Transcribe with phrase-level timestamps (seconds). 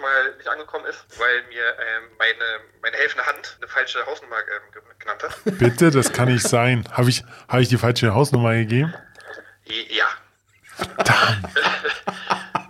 [0.00, 4.72] Mal nicht angekommen ist, weil mir ähm, meine, meine helfende Hand eine falsche Hausnummer ähm,
[4.72, 5.38] ge- genannt hat.
[5.58, 6.84] Bitte, das kann nicht sein.
[6.92, 8.94] Habe ich, hab ich die falsche Hausnummer gegeben?
[9.90, 10.06] Ja.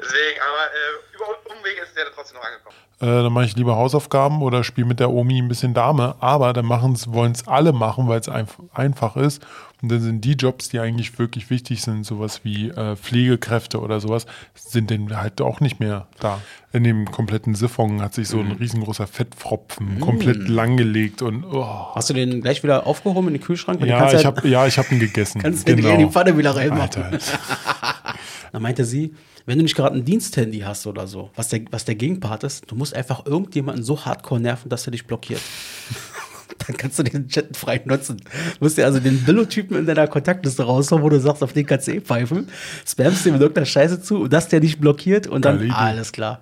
[0.01, 2.77] Deswegen, aber äh, über Umwege ist der dann trotzdem noch angekommen.
[3.01, 6.17] Äh, dann mache ich lieber Hausaufgaben oder spiele mit der Omi ein bisschen Dame.
[6.21, 9.43] Aber dann wollen es alle machen, weil es einf einfach ist.
[9.83, 14.01] Und dann sind die Jobs, die eigentlich wirklich wichtig sind, sowas wie äh, Pflegekräfte oder
[14.01, 16.41] sowas, sind dann halt auch nicht mehr da.
[16.73, 21.95] In dem kompletten Siphon hat sich so ein riesengroßer Fettpfropfen komplett langgelegt und oh.
[21.95, 23.81] Hast du den gleich wieder aufgehoben in den Kühlschrank?
[23.81, 25.41] Du ja, ich habe ja, ich hab ihn gegessen.
[25.43, 27.19] kannst den in die Pfanne wieder reinmachen.
[28.53, 29.15] Dann meinte sie,
[29.47, 32.71] wenn du nicht gerade ein Diensthandy hast oder so, was der, was der Gegenpart ist,
[32.71, 35.41] du musst einfach irgendjemanden so hardcore nerven, dass er dich blockiert.
[36.67, 38.19] Dann kannst du den Chat frei nutzen.
[38.19, 41.67] Du musst dir also den Billo-Typen in deiner Kontaktliste raushauen, wo du sagst, auf den
[41.67, 42.49] kannst du eh pfeifen,
[42.87, 46.41] spammst dir mit irgendeiner Scheiße zu und dass der dich blockiert und dann alles klar.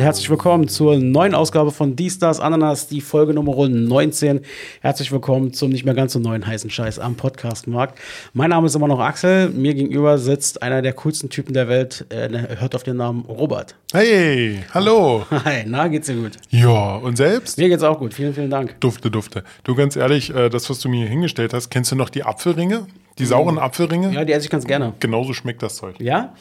[0.00, 4.40] Und herzlich willkommen zur neuen Ausgabe von Die Stars Ananas, die Folge Nummer 19.
[4.80, 7.98] Herzlich willkommen zum nicht mehr ganz so neuen heißen Scheiß am Podcastmarkt.
[8.32, 9.50] Mein Name ist immer noch Axel.
[9.50, 12.06] Mir gegenüber sitzt einer der coolsten Typen der Welt.
[12.08, 13.74] Äh, Er hört auf den Namen Robert.
[13.92, 15.26] Hey, hallo.
[15.44, 16.38] Hi, na, geht's dir gut?
[16.48, 17.58] Ja, und selbst?
[17.58, 18.14] Mir geht's auch gut.
[18.14, 18.80] Vielen, vielen Dank.
[18.80, 19.44] Dufte, dufte.
[19.64, 22.22] Du, ganz ehrlich, äh, das, was du mir hier hingestellt hast, kennst du noch die
[22.22, 22.86] Apfelringe?
[23.18, 24.14] Die sauren Apfelringe?
[24.14, 24.94] Ja, die esse ich ganz gerne.
[24.98, 25.96] Genauso schmeckt das Zeug.
[26.00, 26.32] Ja?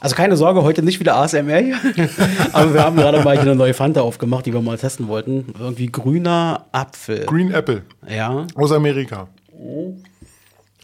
[0.00, 1.76] Also keine Sorge, heute nicht wieder ASMR hier.
[2.52, 5.54] Aber wir haben gerade mal hier eine neue Fanta aufgemacht, die wir mal testen wollten.
[5.58, 7.24] Irgendwie grüner Apfel.
[7.26, 8.46] Green Apple Ja.
[8.54, 9.28] aus Amerika.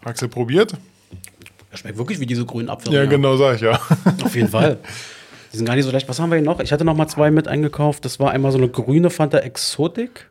[0.05, 0.75] Axel probiert?
[1.71, 2.93] Das schmeckt wirklich wie diese grünen Apfel.
[2.95, 3.79] Ja, genau, sag ich ja.
[4.25, 4.79] Auf jeden Fall.
[5.53, 6.09] Die sind gar nicht so leicht.
[6.09, 6.61] Was haben wir hier noch?
[6.61, 8.05] Ich hatte noch mal zwei mit eingekauft.
[8.05, 10.30] Das war einmal so eine grüne Fanta Exotic.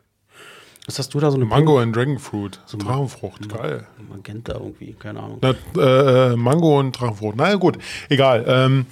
[0.86, 1.30] Was hast du da?
[1.30, 2.60] So eine Mango und Dragonfruit.
[2.78, 3.86] Drachenfrucht, geil.
[4.08, 5.38] Magenta irgendwie, keine Ahnung.
[5.40, 7.36] Na, äh, äh, Mango und Drachenfrucht.
[7.36, 8.44] Na ja, gut, egal.
[8.48, 8.86] Ähm,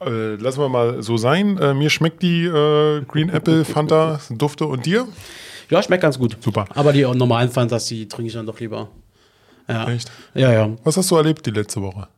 [0.00, 1.58] äh, lassen wir mal so sein.
[1.58, 5.08] Äh, mir schmeckt die äh, Green Apple Fanta, Dufte und dir?
[5.70, 6.36] Ja, schmeckt ganz gut.
[6.40, 6.66] Super.
[6.74, 8.88] Aber die normalen Fantas, die trinke ich dann doch lieber.
[9.68, 9.88] Ja.
[9.90, 10.10] Echt?
[10.34, 10.70] Ja, ja.
[10.84, 12.08] Was hast du erlebt die letzte Woche?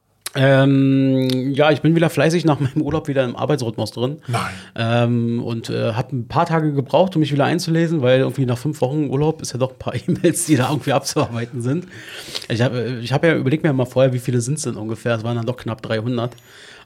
[0.41, 4.19] Ähm, ja, ich bin wieder fleißig nach meinem Urlaub wieder im Arbeitsrhythmus drin.
[4.29, 4.51] Nein.
[4.77, 8.57] Ähm, und äh, habe ein paar Tage gebraucht, um mich wieder einzulesen, weil irgendwie nach
[8.57, 11.87] fünf Wochen Urlaub ist ja doch ein paar E-Mails, die da irgendwie abzuarbeiten sind.
[12.49, 15.17] Ich habe ich hab ja überlegt mir mal vorher, wie viele sind es denn ungefähr.
[15.17, 16.37] Es waren dann doch knapp 300.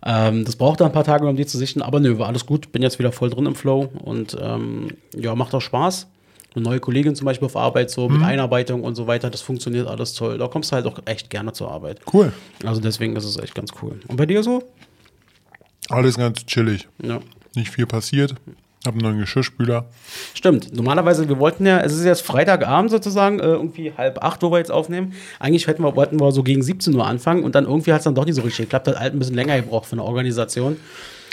[0.05, 2.47] Ähm, das braucht dann ein paar Tage, um die zu sichten, aber nö, war alles
[2.47, 2.73] gut.
[2.73, 6.09] Bin jetzt wieder voll drin im Flow und ähm, ja, macht auch Spaß.
[6.55, 9.89] Eine neue Kollegin zum Beispiel auf Arbeit, so mit Einarbeitung und so weiter, das funktioniert
[9.89, 10.37] alles toll.
[10.37, 12.01] Da kommst du halt auch echt gerne zur Arbeit.
[12.13, 12.33] Cool.
[12.65, 13.99] Also deswegen ist es echt ganz cool.
[14.09, 14.63] Und bei dir so?
[15.89, 16.89] Alles ganz chillig.
[17.03, 17.21] Ja.
[17.55, 18.35] Nicht viel passiert.
[18.85, 19.87] Hab einen neuen Geschirrspüler.
[20.35, 20.75] Stimmt.
[20.75, 24.59] Normalerweise, wir wollten ja, es ist jetzt Freitagabend sozusagen, äh, irgendwie halb acht, wo wir
[24.59, 25.13] jetzt aufnehmen.
[25.39, 28.05] Eigentlich hätten wir, wollten wir so gegen 17 Uhr anfangen und dann irgendwie hat es
[28.05, 28.89] dann doch nicht so richtig geklappt.
[28.89, 30.77] Hat halt ein bisschen länger gebraucht für eine Organisation.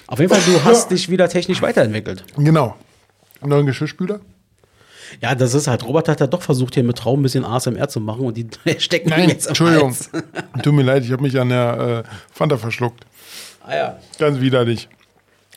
[0.06, 2.24] Auf jeden Fall, du hast dich wieder technisch weiterentwickelt.
[2.38, 2.76] Genau.
[3.42, 4.20] Einen neuen Geschirrspüler?
[5.22, 7.90] Ja, das ist halt, Robert hat ja doch versucht, hier mit Traum ein bisschen ASMR
[7.90, 8.48] zu machen und die
[8.80, 9.90] stecken ihm jetzt am Entschuldigung.
[9.92, 10.10] Hals.
[10.64, 13.06] Tut mir leid, ich habe mich an der äh, Fanta verschluckt.
[13.66, 14.00] Ah ja.
[14.18, 14.90] Ganz widerlich.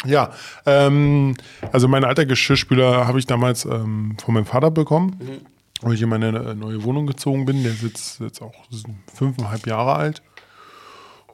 [0.05, 0.33] Ja,
[0.67, 1.37] ähm,
[1.71, 5.17] also mein alter Geschirrspüler habe ich damals ähm, von meinem Vater bekommen,
[5.83, 7.63] als ich in meine äh, neue Wohnung gezogen bin.
[7.63, 8.55] Der ist jetzt, jetzt auch
[9.15, 10.23] fünfeinhalb Jahre alt.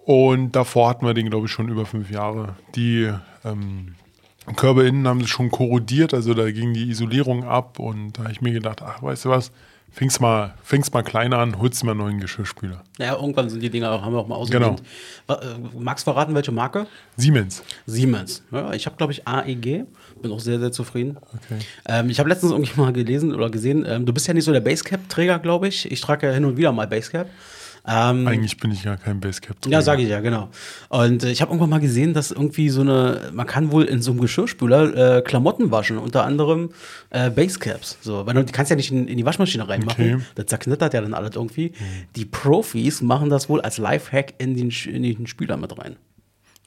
[0.04, 2.56] Und davor hatten wir den, glaube ich, schon über fünf Jahre.
[2.74, 3.12] Die
[3.44, 3.94] ähm,
[4.56, 7.78] Körbe innen haben sich schon korrodiert, also da ging die Isolierung ab.
[7.78, 9.50] Und da habe ich mir gedacht, ach, weißt du was,
[9.90, 12.82] fängst mal, fängst mal klein an, holst mal einen neuen Geschirrspüler.
[12.98, 14.82] Ja, irgendwann sind die Dinger auch, haben wir auch mal ausgedient.
[15.26, 16.86] Wa- äh, Magst du verraten, welche Marke?
[17.16, 17.62] Siemens.
[17.86, 18.42] Siemens.
[18.52, 19.84] Ja, ich habe, glaube ich, AEG.
[20.20, 21.16] Bin auch sehr, sehr zufrieden.
[21.34, 21.58] Okay.
[21.86, 24.52] Ähm, ich habe letztens irgendwie mal gelesen oder gesehen, ähm, du bist ja nicht so
[24.52, 25.90] der Basecap-Träger, glaube ich.
[25.90, 27.28] Ich trage ja hin und wieder mal Basecap.
[27.86, 29.56] Ähm, Eigentlich bin ich ja kein Basecap.
[29.66, 30.48] ja, sage ich ja, genau.
[30.88, 34.02] Und äh, ich habe irgendwann mal gesehen, dass irgendwie so eine, man kann wohl in
[34.02, 36.70] so einem Geschirrspüler äh, Klamotten waschen, unter anderem
[37.10, 37.98] äh, Basecaps.
[38.00, 40.14] So, weil du die kannst ja nicht in, in die Waschmaschine reinmachen.
[40.14, 40.22] Okay.
[40.34, 41.72] Das zerknittert ja dann alles irgendwie.
[42.16, 45.96] Die Profis machen das wohl als Lifehack in den, in den Spüler mit rein.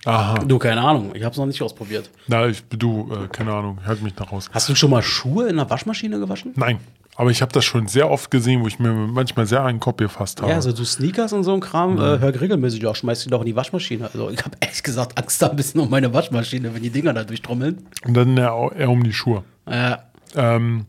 [0.06, 0.40] Aha.
[0.40, 2.10] Du, keine Ahnung, ich habe es noch nicht ausprobiert.
[2.28, 4.50] Na, ich, du, äh, keine Ahnung, halt mich nach raus.
[4.52, 6.54] Hast du schon mal Schuhe in der Waschmaschine gewaschen?
[6.56, 6.80] Nein,
[7.18, 9.98] Aber ich habe das schon sehr oft gesehen, wo ich mir manchmal sehr einen Kopf
[9.98, 10.52] gefasst habe.
[10.52, 13.42] Ja, also du Sneakers und so ein Kram, äh, hör regelmäßig auch, schmeißt die doch
[13.42, 14.10] in die Waschmaschine.
[14.12, 17.14] Also ich habe ehrlich gesagt Angst da ein bisschen um meine Waschmaschine, wenn die Dinger
[17.14, 17.86] da durchtrommeln.
[18.06, 19.44] Und dann eher, eher um die Schuhe.
[19.66, 19.98] Äh,
[20.36, 20.86] Ähm,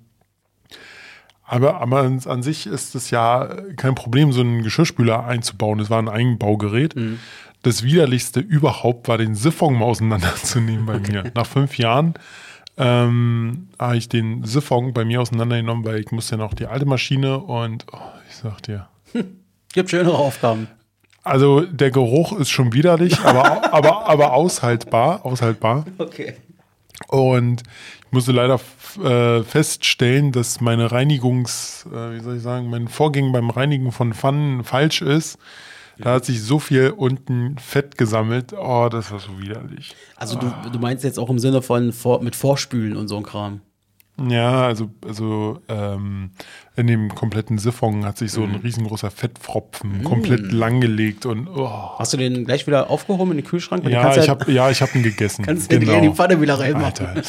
[1.45, 5.81] aber, aber an, sich ist es ja kein Problem, so einen Geschirrspüler einzubauen.
[5.81, 6.95] Es war ein Einbaugerät.
[7.63, 11.31] Das widerlichste überhaupt war, den Siphon mal auseinanderzunehmen bei mir.
[11.35, 12.15] Nach fünf Jahren
[12.77, 16.87] ähm, habe ich den Siphon bei mir auseinandergenommen, weil ich musste ja noch die alte
[16.87, 17.99] Maschine und oh,
[18.29, 18.89] ich sag dir.
[19.73, 20.69] gibt schönere Aufgaben.
[21.25, 25.85] Also der Geruch ist schon widerlich, aber, aber, aber aushaltbar, aushaltbar.
[25.99, 26.35] Okay.
[27.09, 27.63] Und
[28.07, 28.61] ich musste leider
[29.03, 34.15] äh, feststellen, dass meine Reinigungs, äh, wie soll ich sagen, mein Vorgehen beim Reinigen von
[34.15, 35.39] Pfannen falsch ist.
[35.99, 38.53] Da hat sich so viel unten Fett gesammelt.
[38.53, 39.95] Oh, das war so widerlich.
[40.17, 43.23] Also du, du meinst jetzt auch im Sinne von vor, mit Vorspülen und so ein
[43.23, 43.61] Kram.
[44.29, 46.31] Ja, also, also ähm,
[46.77, 51.99] in dem kompletten Siphon hat sich so ein riesengroßer Fettpfropfen komplett langgelegt und oh.
[51.99, 53.85] Hast du den gleich wieder aufgehoben in den Kühlschrank?
[53.85, 55.45] Du ja, ich habe ja, ich habe ihn gegessen.
[55.47, 57.23] kannst den in die Pfanne wieder reinmachen.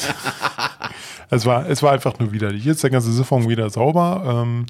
[1.30, 2.64] Es, war, es war einfach nur widerlich.
[2.64, 4.44] Jetzt ist der ganze Siphon wieder sauber.
[4.44, 4.66] Ähm,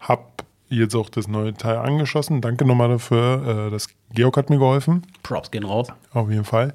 [0.00, 2.40] hab jetzt auch das neue Teil angeschlossen.
[2.40, 3.66] Danke nochmal dafür.
[3.66, 5.02] Äh, das Georg hat mir geholfen.
[5.22, 5.88] Props gehen raus.
[6.12, 6.74] Auf jeden Fall.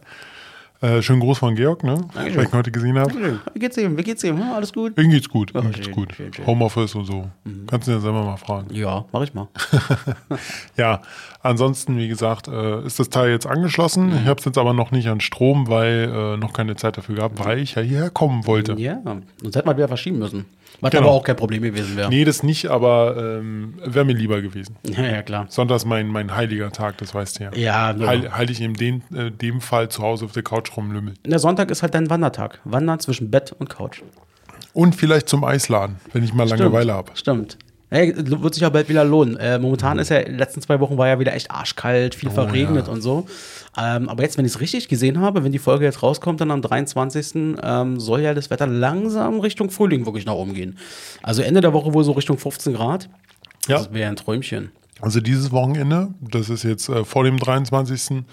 [0.82, 1.96] Äh, schönen Gruß von Georg, ne?
[2.14, 2.36] Dankeschön.
[2.36, 3.40] Weil ich ihn heute gesehen habe.
[3.54, 3.98] Wie geht's ihm?
[3.98, 4.38] Wie geht's ihm?
[4.38, 5.00] Ja, alles gut?
[5.00, 5.56] Ihm geht's gut.
[5.56, 6.14] Ihm geht's schön, gut.
[6.14, 6.46] schön, schön.
[6.46, 7.30] Homeoffice und so.
[7.68, 8.74] Kannst du ja selber mal fragen.
[8.74, 9.48] Ja, mach ich mal.
[10.78, 11.02] Ja,
[11.42, 14.12] ansonsten, wie gesagt, äh, ist das Teil jetzt angeschlossen.
[14.14, 17.16] Ich habe es jetzt aber noch nicht an Strom, weil äh, noch keine Zeit dafür
[17.16, 18.74] gab, weil ich ja hierher kommen wollte.
[18.74, 19.02] Ja,
[19.42, 20.46] sonst hätte man wieder verschieben müssen.
[20.82, 21.04] Was Genau.
[21.04, 22.10] aber auch kein Problem gewesen wäre.
[22.10, 24.76] Nee, das nicht, aber ähm, wäre mir lieber gewesen.
[24.86, 25.46] Ja, ja, klar.
[25.50, 27.52] Sonntag ist mein, mein heiliger Tag, das weißt du ja.
[27.56, 31.18] Ja, nur- Heil, ich in dem, äh, dem Fall zu Hause auf der Couch rumlümmeln.
[31.26, 32.60] Der Sonntag ist halt dein Wandertag.
[32.66, 34.02] Wandern zwischen Bett und Couch.
[34.74, 37.12] Und vielleicht zum Eisladen, wenn ich mal Langeweile habe.
[37.16, 37.58] Stimmt.
[37.96, 39.38] Hey, wird sich ja bald wieder lohnen.
[39.38, 42.30] Äh, momentan ist ja, in den letzten zwei Wochen war ja wieder echt arschkalt, viel
[42.30, 42.94] verregnet ja.
[42.94, 43.26] und so.
[43.78, 46.52] Ähm, aber jetzt, wenn ich es richtig gesehen habe, wenn die Folge jetzt rauskommt, dann
[46.52, 47.56] am 23.
[47.64, 50.78] Ähm, soll ja das Wetter langsam Richtung Frühling wirklich nach oben gehen.
[51.24, 53.10] Also Ende der Woche wohl so Richtung 15 Grad.
[53.68, 53.78] Ja.
[53.78, 54.72] Das wäre ein Träumchen.
[55.00, 58.24] Also dieses Wochenende, das ist jetzt äh, vor dem 23.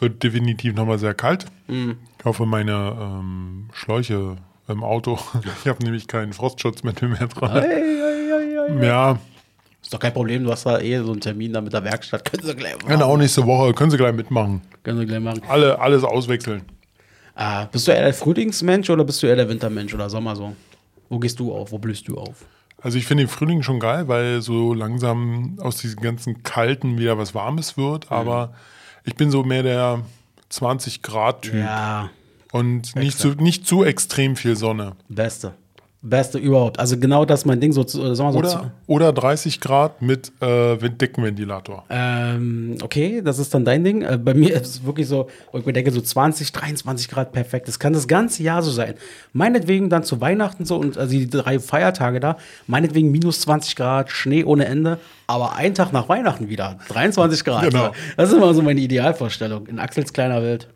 [0.00, 1.46] wird definitiv nochmal sehr kalt.
[1.68, 1.96] Mhm.
[2.18, 5.18] Ich hoffe, meine ähm, Schläuche im Auto,
[5.62, 7.64] ich habe nämlich keinen Frostschutzmittel mehr dran.
[8.80, 9.18] Ja,
[9.82, 12.24] Ist doch kein Problem, du hast da eh so einen Termin da mit der Werkstatt.
[12.30, 12.88] Können sie gleich machen.
[12.88, 14.62] genau, nächste Woche können Sie gleich mitmachen.
[14.82, 15.42] Können sie gleich machen.
[15.48, 16.62] Alle, alles auswechseln.
[17.34, 20.54] Ah, bist du eher der Frühlingsmensch oder bist du eher der Wintermensch oder Sommer so?
[21.08, 21.72] Wo gehst du auf?
[21.72, 22.44] Wo blühst du auf?
[22.82, 27.18] Also ich finde den Frühling schon geil, weil so langsam aus diesen ganzen Kalten wieder
[27.18, 27.82] was Warmes Mhm.
[27.82, 28.12] wird.
[28.12, 28.54] Aber
[29.04, 30.00] ich bin so mehr der
[30.50, 32.10] 20 Grad Typ Ja,
[32.52, 34.92] und nicht zu, nicht zu extrem viel Sonne.
[35.08, 35.54] beste.
[36.02, 36.78] Beste überhaupt.
[36.78, 37.72] Also genau das ist mein Ding.
[37.72, 41.84] So, zu- äh, sagen wir so, Oder, oder 30 Grad mit äh, Deckenventilator.
[41.90, 44.00] ähm, okay, das ist dann dein Ding.
[44.02, 47.32] Äh, bei mir ist es wirklich so, wo ich mir denke, so 20, 23 Grad
[47.32, 47.68] perfekt.
[47.68, 48.94] Das kann das ganze Jahr so sein.
[49.34, 54.10] Meinetwegen dann zu Weihnachten so und also die drei Feiertage da, meinetwegen minus 20 Grad,
[54.10, 57.64] Schnee ohne Ende, aber ein Tag nach Weihnachten wieder, 23 Grad.
[57.70, 57.92] Genau.
[58.16, 60.66] Das ist immer so meine Idealvorstellung in Axels kleiner Welt.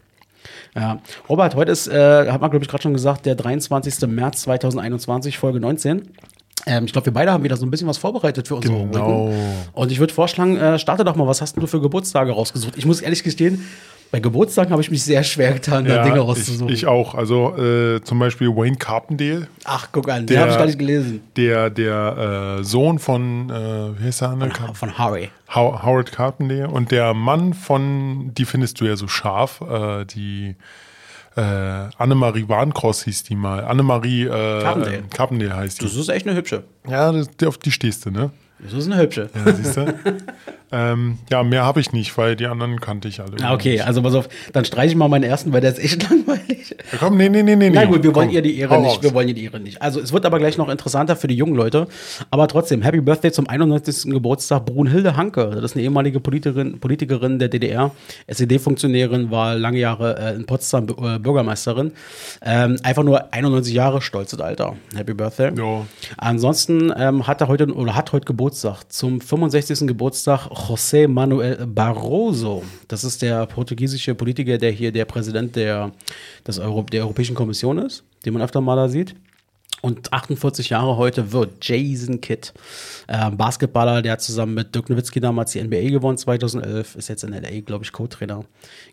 [0.75, 0.99] Ja,
[1.29, 4.09] Robert, heute ist, äh, hat man glaube ich gerade schon gesagt, der 23.
[4.09, 6.11] März 2021, Folge 19.
[6.67, 9.27] Ähm, ich glaube, wir beide haben wieder so ein bisschen was vorbereitet für unsere Genau.
[9.27, 9.55] Rubriken.
[9.73, 12.75] Und ich würde vorschlagen, äh, starte doch mal, was hast du für Geburtstage rausgesucht?
[12.77, 13.65] Ich muss ehrlich gestehen,
[14.11, 16.73] bei Geburtstagen habe ich mich sehr schwer getan, da Dinge ich, rauszusuchen.
[16.73, 17.17] ich auch.
[17.17, 21.21] Also äh, zum Beispiel Wayne Carpendale, Ach, guck an, den habe ich gar nicht gelesen.
[21.37, 24.51] der, der äh, Sohn von, äh, wie heißt der andere?
[24.51, 25.31] Car- Von Harry.
[25.53, 30.55] How Howard Carpendale und der Mann von, die findest du ja so scharf, äh, die
[31.37, 33.65] äh, Annemarie Warncross hieß die mal.
[33.65, 35.03] Annemarie äh, Carpendale.
[35.11, 35.85] Carpendale heißt die.
[35.85, 36.65] Das ist echt eine hübsche.
[36.89, 38.31] Ja, das, auf die stehst du, ne?
[38.61, 39.29] Das ist eine hübsche.
[39.35, 39.95] Ja, siehst du?
[40.73, 43.33] ähm, ja, mehr habe ich nicht, weil die anderen kannte ich alle.
[43.43, 46.03] Ah, okay, also pass auf, dann streiche ich mal meinen ersten, weil der ist echt
[46.11, 46.75] langweilig.
[46.93, 47.71] Ja, komm, nee, nee, nee, nee.
[47.71, 48.91] Na gut, wir wollen Komm, ihr die Ehre nicht.
[48.91, 49.03] raus.
[49.03, 49.83] Wir wollen ihr die Ehre nicht.
[49.83, 51.89] Also es wird aber gleich noch interessanter für die jungen Leute.
[52.31, 54.11] Aber trotzdem, Happy Birthday zum 91.
[54.13, 55.51] Geburtstag Brunhilde Hanke.
[55.55, 57.91] Das ist eine ehemalige Politikerin, Politikerin der DDR,
[58.29, 61.93] SED-Funktionärin, war lange Jahre äh, in Potsdam äh, Bürgermeisterin.
[62.43, 64.77] Ähm, einfach nur 91 Jahre, stolzes Alter.
[64.97, 65.53] Happy Birthday.
[65.57, 65.85] Ja.
[66.17, 68.44] Ansonsten ähm, hat er heute oder hat heute Geburtstag.
[68.89, 69.87] Zum 65.
[69.87, 72.63] Geburtstag José Manuel Barroso.
[72.89, 75.93] Das ist der portugiesische Politiker, der hier der Präsident der,
[76.47, 79.15] des Euro, der Europäischen Kommission ist, den man öfter mal da sieht.
[79.85, 82.55] Und 48 Jahre heute wird Jason Kidd,
[83.07, 87.35] äh, Basketballer, der zusammen mit Dirk Nowitzki damals die NBA gewonnen 2011, ist jetzt in
[87.35, 88.47] LA, glaube ich, Co-Trainer.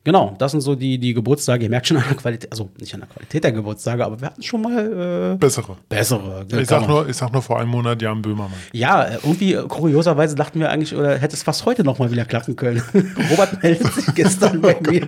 [0.04, 1.64] Genau, das sind so die, die Geburtstage.
[1.64, 4.28] Ihr merkt schon an der Qualität, also nicht an der Qualität der Geburtstage, aber wir
[4.28, 5.78] hatten schon mal äh, Bessere.
[5.88, 6.46] bessere.
[6.60, 8.52] Ich sag, nur, ich sag nur vor einem Monat Jan Böhmermann.
[8.74, 12.12] Ja, äh, irgendwie äh, kurioserweise dachten wir eigentlich, oder hätte es fast heute noch mal
[12.12, 12.84] wieder klappen können.
[13.32, 15.08] Robert meldet sich gestern bei mir.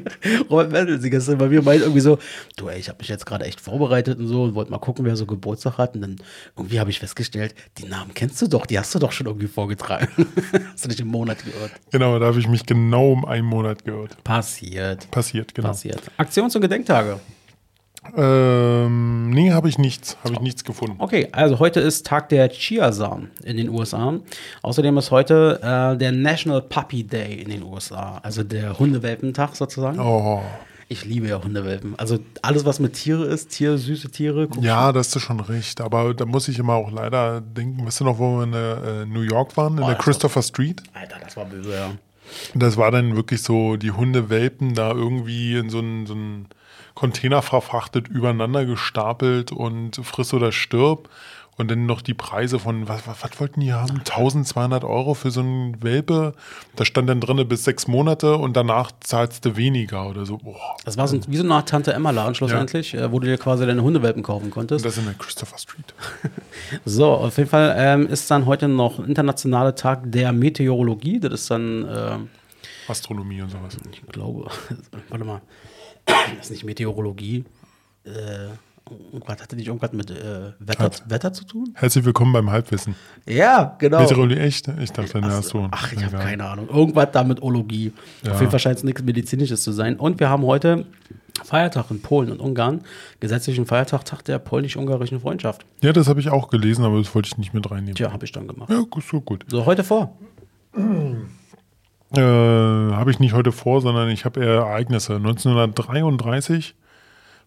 [0.49, 2.19] Robert meldet sich gestern bei mir und meint irgendwie so,
[2.55, 5.03] du ey, ich habe mich jetzt gerade echt vorbereitet und so und wollte mal gucken,
[5.03, 6.15] wer so Geburtstag Und dann
[6.57, 9.47] irgendwie habe ich festgestellt, die Namen kennst du doch, die hast du doch schon irgendwie
[9.47, 10.07] vorgetragen.
[10.73, 11.71] hast du nicht im Monat gehört?
[11.91, 14.23] Genau, da habe ich mich genau um einen Monat gehört.
[14.23, 15.09] Passiert.
[15.11, 15.69] Passiert, genau.
[15.69, 16.01] Passiert.
[16.17, 17.19] Aktions- und Gedenktage.
[18.15, 20.17] Ähm, nee, habe ich nichts.
[20.23, 20.95] Habe ich nichts gefunden.
[20.99, 24.19] Okay, also heute ist Tag der Chiasamen in den USA.
[24.61, 29.99] Außerdem ist heute äh, der National Puppy Day in den USA, also der Hundewelpentag sozusagen.
[29.99, 30.41] Oh.
[30.93, 31.97] Ich liebe ja Hundewelpen.
[31.97, 34.47] Also alles, was mit Tiere ist, Tiere, süße Tiere.
[34.61, 35.81] Ja, da hast du schon recht.
[35.81, 39.05] Aber da muss ich immer auch leider denken, weißt du noch, wo wir in äh,
[39.07, 40.83] New York waren, in Oh, der das war- Christopher Street?
[40.93, 41.91] Alter, das war böse, ja.
[42.53, 46.15] Das war dann wirklich so, die Hundewelpen da irgendwie in so einen, so
[46.93, 51.09] Container verfrachtet, übereinander gestapelt und friss oder stirb.
[51.55, 53.99] Und dann noch die Preise von, was, was, was wollten die haben?
[53.99, 56.33] 1200 Euro für so einen Welpe.
[56.75, 60.37] Da stand dann drin bis sechs Monate und danach zahlst du weniger oder so.
[60.37, 60.75] Boah.
[60.83, 63.67] Das war so, wie so eine Art Tante Emma-Laden schlussendlich, äh, wo du dir quasi
[63.67, 64.83] deine Hundewelpen kaufen Und konntest.
[64.83, 65.93] das in der Christopher Street.
[66.85, 71.19] So, auf jeden Fall ähm, ist dann heute noch internationaler Tag der Meteorologie.
[71.19, 72.17] Das ist dann, äh,
[72.87, 73.77] Astronomie und sowas.
[73.91, 74.49] ich glaube,
[75.09, 75.41] warte mal,
[76.05, 77.45] das ist nicht Meteorologie.
[78.05, 78.09] Äh,
[78.89, 81.03] irgendwas hatte nicht irgendwas mit äh, Wetter, Hat.
[81.09, 81.73] Wetter zu tun?
[81.75, 82.95] Herzlich willkommen beim Halbwissen.
[83.27, 84.01] Ja, genau.
[84.01, 84.67] Meteorologie, echt?
[84.67, 85.67] Ich dachte, na, Ach, so.
[85.71, 86.67] ach, ich habe keine Ahnung.
[86.69, 87.93] Irgendwas da mit Ologie.
[88.23, 88.31] Ja.
[88.33, 89.97] Auf jeden Fall scheint es nichts Medizinisches zu sein.
[89.97, 90.85] Und wir haben heute
[91.43, 92.81] Feiertag in Polen und Ungarn.
[93.19, 95.65] Gesetzlichen Feiertag, Tag der polnisch-ungarischen Freundschaft.
[95.81, 97.95] Ja, das habe ich auch gelesen, aber das wollte ich nicht mit reinnehmen.
[97.95, 98.69] Tja, habe ich dann gemacht.
[98.69, 99.45] Ja, gut, so gut.
[99.47, 100.17] So, heute vor.
[102.15, 105.15] Äh, habe ich nicht heute vor, sondern ich habe eher Ereignisse.
[105.15, 106.75] 1933,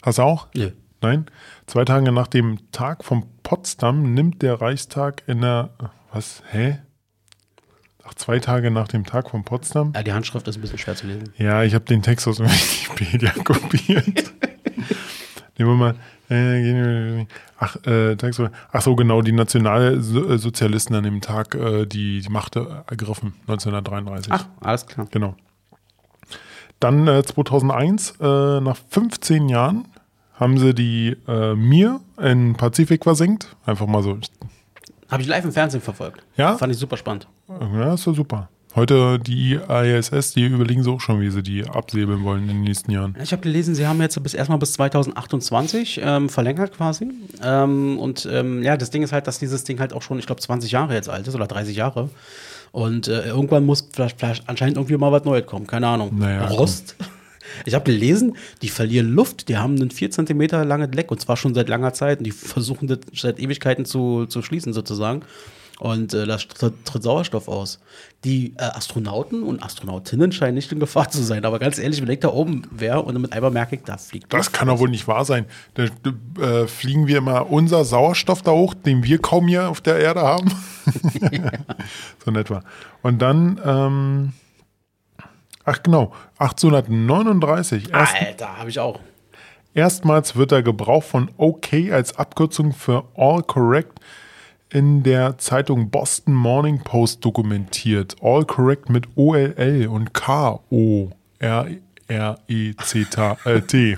[0.01, 0.47] hast du auch?
[0.55, 0.71] Nö.
[1.01, 1.25] Nein.
[1.67, 5.69] Zwei Tage nach dem Tag von Potsdam nimmt der Reichstag in der.
[6.11, 6.41] Was?
[6.51, 6.79] Hä?
[8.03, 9.91] Ach, zwei Tage nach dem Tag von Potsdam?
[9.93, 11.33] Ja, die Handschrift ist ein bisschen schwer zu lesen.
[11.37, 14.33] Ja, ich habe den Text aus Wikipedia kopiert.
[15.57, 15.95] Nehmen wir mal.
[16.29, 17.25] äh,
[17.59, 22.55] Ach, äh, Text, ach so, genau, die Nationalsozialisten an dem Tag äh, die, die Macht
[22.55, 24.31] ergriffen, 1933.
[24.31, 25.07] Ach, alles klar.
[25.09, 25.35] Genau.
[26.79, 29.87] Dann äh, 2001, äh, nach 15 Jahren,
[30.39, 33.55] haben sie die äh, Mir in Pazifik versenkt.
[33.65, 34.17] Einfach mal so.
[35.09, 36.23] Habe ich live im Fernsehen verfolgt.
[36.35, 36.57] Ja?
[36.57, 37.27] Fand ich super spannend.
[37.47, 38.49] Ja, ist ja super.
[38.75, 42.61] Heute die ISS, die überlegen sie auch schon, wie sie die absäbeln wollen in den
[42.61, 43.15] nächsten Jahren.
[43.23, 47.09] Ich habe gelesen, sie haben jetzt bis erstmal bis 2028 ähm, verlängert quasi.
[47.41, 50.27] Ähm, und ähm, ja, das Ding ist halt, dass dieses Ding halt auch schon, ich
[50.27, 52.09] glaube, 20 Jahre jetzt alt ist oder 30 Jahre.
[52.71, 55.65] Und äh, irgendwann muss vielleicht, vielleicht anscheinend irgendwie mal was Neues kommen.
[55.65, 56.11] Keine Ahnung.
[56.15, 56.95] Naja, Rost.
[57.65, 61.37] Ich habe gelesen, die verlieren Luft, die haben einen 4 cm langes Leck und zwar
[61.37, 65.23] schon seit langer Zeit und die versuchen das seit Ewigkeiten zu, zu schließen sozusagen.
[65.79, 67.79] Und äh, da tritt, Sauerstoff aus.
[68.23, 71.45] Die äh, Astronauten und Astronautinnen scheinen nicht in Gefahr zu sein.
[71.45, 74.33] Aber ganz ehrlich, wenn ich da oben wäre und mit einmal merke ich, da fliegt
[74.33, 75.45] Das kann doch wohl nicht wahr sein.
[75.75, 75.83] Da
[76.41, 80.21] äh, fliegen wir immer unser Sauerstoff da hoch, den wir kaum hier auf der Erde
[80.21, 80.51] haben.
[82.23, 82.63] So in etwa.
[83.03, 84.33] Und dann, ähm,
[85.67, 87.93] ach genau, 1839.
[87.93, 88.99] Erst, Alter, habe ich auch.
[89.73, 93.99] erstmals wird der Gebrauch von OK als Abkürzung für All Correct
[94.69, 98.15] in der Zeitung Boston Morning Post dokumentiert.
[98.21, 101.17] All Correct mit O-L-L und K-O-R-R-E-C-T.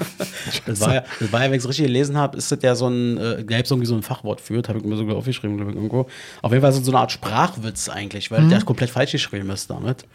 [0.66, 2.76] Das war ja, das war ja wenn ich es richtig gelesen habe, ist das ja
[2.76, 5.58] so ein, äh, gäbe es irgendwie so ein Fachwort für, habe ich mir sogar aufgeschrieben,
[5.58, 6.08] glaube ich, irgendwo.
[6.42, 9.50] Auf jeden Fall ist es so eine Art Sprachwitz eigentlich, weil der komplett falsch geschrieben
[9.52, 10.06] ist damit.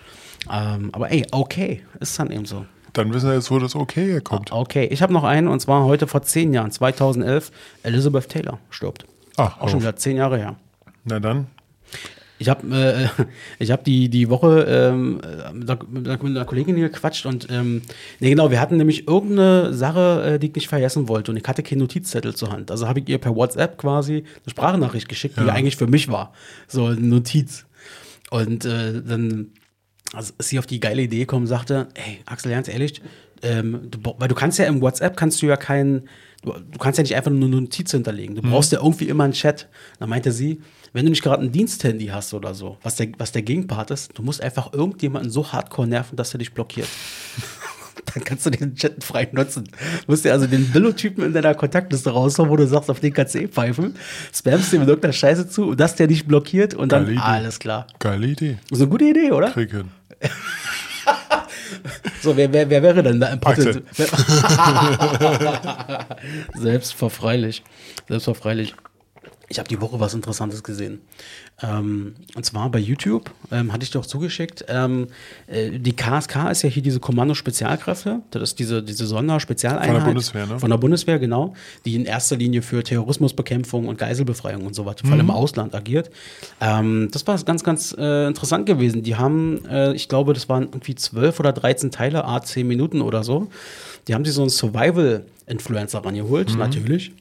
[0.53, 2.67] Ähm, aber ey, okay, ist dann eben so.
[2.93, 4.53] Dann wissen wir jetzt, wo das OK herkommt.
[4.53, 7.51] Okay, ich habe noch einen und zwar heute vor zehn Jahren, 2011,
[7.83, 9.05] Elizabeth Taylor stirbt.
[9.37, 9.83] Ach, Auch schon auf.
[9.83, 10.57] wieder zehn Jahre her.
[11.05, 11.49] Na dann.
[12.39, 13.25] Ich habe äh,
[13.59, 15.21] ich hab die, die Woche ähm,
[15.53, 17.83] mit, einer, Kollegin hier gequatscht und ähm,
[18.21, 21.45] nee, genau, wir hatten nämlich irgendeine Sache, äh, die ich nicht vergessen wollte und ich
[21.49, 22.71] hatte keinen Notizzettel zur Hand.
[22.71, 25.53] Also habe ich ihr per WhatsApp quasi eine Sprachnachricht geschickt, die Ja.
[25.53, 26.33] eigentlich für mich war.
[26.69, 27.67] So eine Notiz.
[28.31, 29.49] Und äh, dann
[30.13, 33.01] also ist sie auf die geile Idee gekommen sagte, ey, Axel, ganz ehrlich,
[33.43, 36.09] ähm, du, weil du kannst ja im WhatsApp, kannst du ja keinen,
[36.43, 38.37] du, du kannst ja nicht einfach nur eine Notiz hinterlegen.
[38.37, 39.69] Du brauchst ja irgendwie immer einen Chat.
[39.99, 40.61] Dann meinte sie,
[40.93, 44.17] wenn du nicht gerade ein Diensthandy hast oder so, was der, was der Gegenpart ist,
[44.17, 46.89] du musst einfach irgendjemanden so hardcore nerven, dass er dich blockiert.
[48.15, 49.65] dann kannst du den Chat frei nutzen.
[49.65, 53.13] Du musst dir also den Billo-Typen in deiner Kontaktliste raushauen, wo du sagst, auf den
[53.13, 53.97] kannst du eh pfeifen,
[54.33, 57.23] spammst dir mit irgendeiner Scheiße zu und das der nicht blockiert und dann Geile Idee.
[57.23, 57.87] alles klar.
[57.99, 58.59] Geile Idee.
[58.71, 59.51] Ist eine gute Idee, oder?
[59.51, 59.91] Krieg hin.
[62.23, 63.83] So, wer, wer, wer wäre denn da im Axel.
[66.55, 67.63] Selbstverfreilich.
[68.09, 68.75] Selbstverfreilich.
[69.55, 71.01] Ich habe die Woche was Interessantes gesehen.
[71.63, 74.65] Ähm, und zwar bei YouTube, ähm, hatte ich dir auch zugeschickt.
[74.67, 75.07] Ähm,
[75.47, 78.19] äh, die KSK ist ja hier diese Kommando-Spezialkräfte.
[78.33, 79.91] Das ist diese, diese Sonderspezialeinheit.
[79.91, 80.59] Von der Bundeswehr, ne?
[80.59, 81.55] Von der Bundeswehr, genau.
[81.85, 85.73] Die in erster Linie für Terrorismusbekämpfung und Geiselbefreiung und so weiter, vor allem im Ausland
[85.77, 86.11] agiert.
[86.61, 89.05] Ähm, das war ganz, ganz äh, interessant gewesen.
[89.05, 93.03] Die haben, äh, ich glaube, das waren irgendwie 12 oder 13 Teile, a 10 Minuten
[93.03, 93.47] oder so.
[94.09, 97.13] Die haben sich so einen Survival-Influencer rangeholt, natürlich.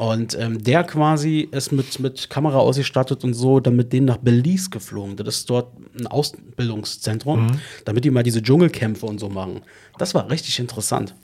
[0.00, 4.16] Und ähm, der quasi ist mit, mit Kamera ausgestattet und so, dann mit denen nach
[4.16, 5.14] Belize geflogen.
[5.16, 9.60] Das ist dort ein Ausbildungszentrum, damit die mal diese Dschungelkämpfe und so machen.
[9.98, 11.14] Das war richtig interessant.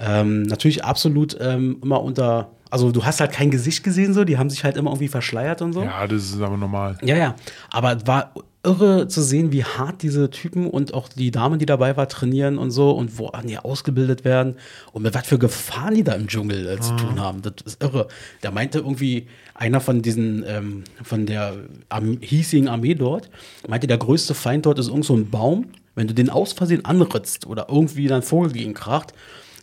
[0.00, 4.36] Ähm, natürlich absolut ähm, immer unter, also du hast halt kein Gesicht gesehen, so, die
[4.36, 5.84] haben sich halt immer irgendwie verschleiert und so.
[5.84, 6.98] Ja, das ist aber normal.
[7.02, 7.36] Ja, ja.
[7.70, 8.34] Aber war
[8.68, 12.58] irre zu sehen, wie hart diese Typen und auch die Dame, die dabei war, trainieren
[12.58, 14.56] und so und wo die ausgebildet werden
[14.92, 17.40] und mit was für Gefahren die da im Dschungel äh, zu tun haben.
[17.40, 18.08] Das ist irre.
[18.42, 21.54] Der meinte irgendwie, einer von diesen, ähm, von der
[21.88, 23.30] Arm hiesigen Armee dort,
[23.66, 25.66] meinte, der größte Feind dort ist irgend so ein Baum.
[25.94, 29.14] Wenn du den aus Versehen anritzt oder irgendwie dein Vogel gegen kracht,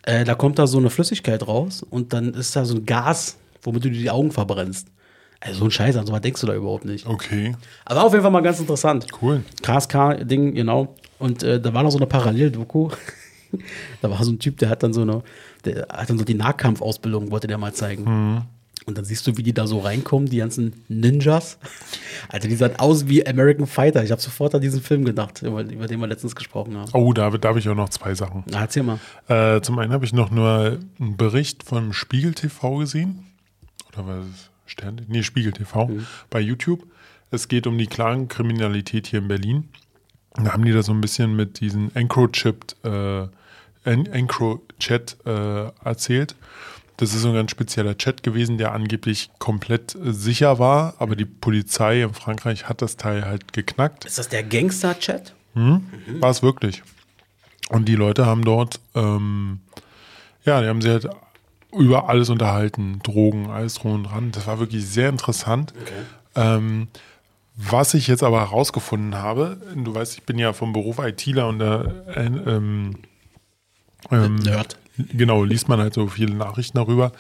[0.04, 3.38] äh, da kommt da so eine Flüssigkeit raus und dann ist da so ein Gas,
[3.62, 4.88] womit du dir die Augen verbrennst.
[5.46, 7.06] Also so ein Scheiß, an so was denkst du da überhaupt nicht.
[7.06, 9.06] Okay, Aber auf jeden Fall mal ganz interessant.
[9.22, 9.44] cool.
[9.62, 10.96] KSK-Ding, genau.
[11.20, 12.90] Und äh, da war noch so eine Paralleldoku.
[14.02, 15.22] da war so ein Typ, der hat dann so eine,
[15.64, 18.44] der hat dann so die Nahkampfausbildung, wollte der mal zeigen.
[18.88, 21.60] Und dann siehst du, wie die da so reinkommen, die ganzen Ninjas.
[22.30, 24.04] Alter, die sahen aus wie American Fighter.
[24.04, 26.90] Ich habe sofort an diesen Film gedacht, über, über den wir letztens gesprochen haben.
[26.94, 28.44] Oh, da, da habe ich auch noch zwei Sachen.
[28.50, 29.00] Na, erzähl mal.
[29.28, 33.25] Äh, zum einen habe ich noch nur einen Bericht von Spiegel TV gesehen.
[33.94, 34.52] Oder was ist?
[34.65, 35.01] Stern?
[35.07, 35.89] Nee, Spiegel TV
[36.29, 36.84] bei YouTube.
[37.31, 39.69] Es geht um die Clankriminalität hier in Berlin.
[40.36, 43.27] Da haben die da so ein bisschen mit diesen Encrochipped, äh,
[43.86, 46.36] En- Encrochat äh, erzählt.
[46.98, 51.15] Das ist so ein ganz spezieller Chat gewesen, der angeblich komplett äh, sicher war, aber
[51.15, 54.05] die Polizei in Frankreich hat das Teil halt geknackt.
[54.05, 55.34] Ist das der Gangster-Chat?
[55.53, 56.84] War es wirklich.
[57.69, 59.60] Und die Leute haben dort, ähm,
[60.45, 61.10] ja, die haben sich halt
[61.76, 64.32] über alles unterhalten, Drogen, alles drum und dran.
[64.32, 65.74] Das war wirklich sehr interessant.
[66.36, 66.88] Ähm,
[67.56, 71.60] was ich jetzt aber herausgefunden habe, du weißt, ich bin ja vom Beruf ITler und
[71.60, 72.98] da äh, ähm,
[74.12, 74.78] ähm, Nerd.
[74.98, 77.12] Genau, liest man halt so viele Nachrichten darüber.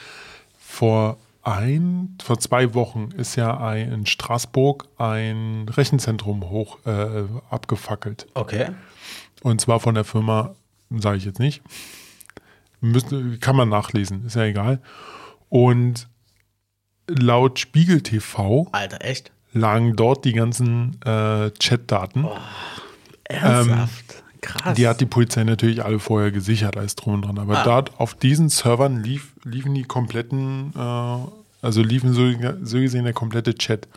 [0.59, 8.27] Vor ein, vor zwei Wochen ist ja ein, in Straßburg ein Rechenzentrum hoch äh, abgefackelt.
[8.33, 8.69] Okay.
[9.43, 10.55] Und zwar von der Firma,
[10.89, 11.61] sage ich jetzt nicht.
[12.91, 14.81] Müsste, kann man nachlesen, ist ja egal.
[15.49, 16.07] Und
[17.07, 19.31] laut Spiegel TV Alter, echt?
[19.53, 22.27] lagen dort die ganzen äh, Chatdaten.
[23.23, 24.23] Ernsthaft?
[24.41, 24.75] Krass.
[24.75, 27.39] Die hat die Polizei natürlich alle vorher gesichert, alles drum und dran.
[27.39, 31.17] Aber dort auf diesen Servern lief, liefen die kompletten, äh,
[31.61, 33.87] also liefen so, so gesehen der komplette Chat.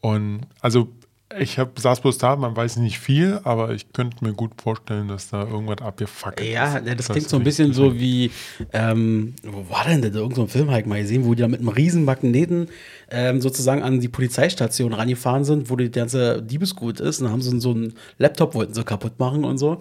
[0.00, 0.92] Und also
[1.38, 5.08] ich hab, saß bloß da, man weiß nicht viel, aber ich könnte mir gut vorstellen,
[5.08, 6.86] dass da irgendwas abgefackelt Ja, ist.
[6.86, 8.30] ja, das Das klingt so ein bisschen so wie,
[8.72, 10.14] ähm, wo war denn das?
[10.14, 12.68] Irgend so ein Film ich mal gesehen, wo die da mit einem riesen Magneten
[13.10, 17.20] ähm, sozusagen an die Polizeistation rangefahren sind, wo die ganze Diebesgut ist.
[17.20, 19.78] Und dann haben sie so einen Laptop, wollten sie kaputt machen und so.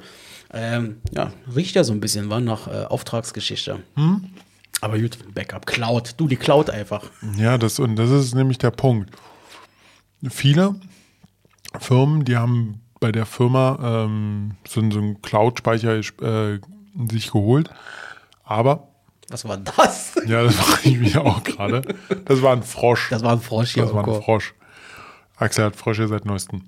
[0.53, 3.79] Ähm, ja, riecht ja so ein bisschen, war nach äh, Auftragsgeschichte.
[3.95, 4.25] Hm?
[4.81, 6.15] Aber gut, Backup, Cloud.
[6.17, 7.09] Du, die Cloud einfach.
[7.37, 9.09] Ja, das, und das ist nämlich der Punkt.
[10.29, 10.75] Viele
[11.79, 16.59] Firmen, die haben bei der Firma ähm, so, so einen Cloud-Speicher äh,
[17.09, 17.69] sich geholt,
[18.43, 18.87] aber
[19.29, 20.15] Was war das?
[20.27, 21.81] Ja, das mache ich mir auch gerade.
[22.25, 23.09] Das war ein Frosch.
[23.09, 23.83] Das war ein Frosch hier.
[23.83, 24.21] Das war ein.
[24.21, 24.53] Frosch.
[25.35, 26.61] Axel hat Frösche seit neuestem.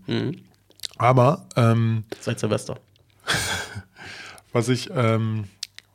[0.97, 2.77] Aber ähm, Seit Silvester.
[4.53, 5.45] was ich, ähm,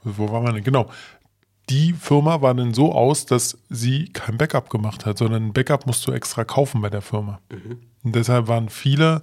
[0.04, 0.64] wo war man denn?
[0.64, 0.90] Genau.
[1.70, 5.86] Die Firma war dann so aus, dass sie kein Backup gemacht hat, sondern ein Backup
[5.86, 7.40] musst du extra kaufen bei der Firma.
[8.02, 9.22] Und deshalb waren viele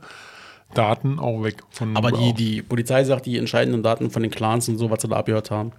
[0.73, 1.63] Daten auch weg.
[1.69, 5.01] Von Aber die, die Polizei sagt, die entscheidenden Daten von den Clans und so, was
[5.01, 5.71] sie da abgehört haben,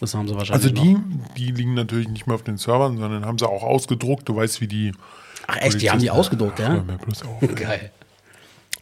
[0.00, 0.72] das haben sie wahrscheinlich.
[0.72, 1.34] also die, noch.
[1.36, 4.28] die liegen natürlich nicht mehr auf den Servern, sondern haben sie auch ausgedruckt.
[4.28, 4.92] Du weißt, wie die.
[5.46, 6.84] Ach echt, die haben die ausgedruckt, ja?
[7.24, 7.54] auf.
[7.54, 7.90] Geil.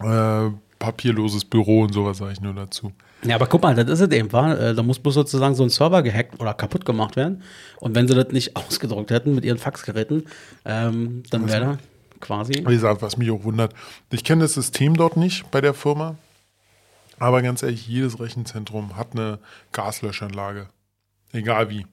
[0.01, 2.93] äh, papierloses Büro und sowas sage ich nur dazu.
[3.25, 4.59] Ja, aber guck mal, das ist es eben, war.
[4.59, 7.43] Äh, Da muss bloß sozusagen so ein Server gehackt oder kaputt gemacht werden.
[7.81, 10.27] Und wenn sie das nicht ausgedruckt hätten mit ihren Faxgeräten,
[10.65, 11.79] ähm, dann wäre da
[12.21, 12.53] quasi.
[12.55, 13.73] Wie gesagt, was mich auch wundert,
[14.11, 16.17] ich kenne das System dort nicht bei der Firma.
[17.19, 19.39] Aber ganz ehrlich, jedes Rechenzentrum hat eine
[19.73, 20.69] Gaslöschanlage.
[21.33, 21.87] Egal wie.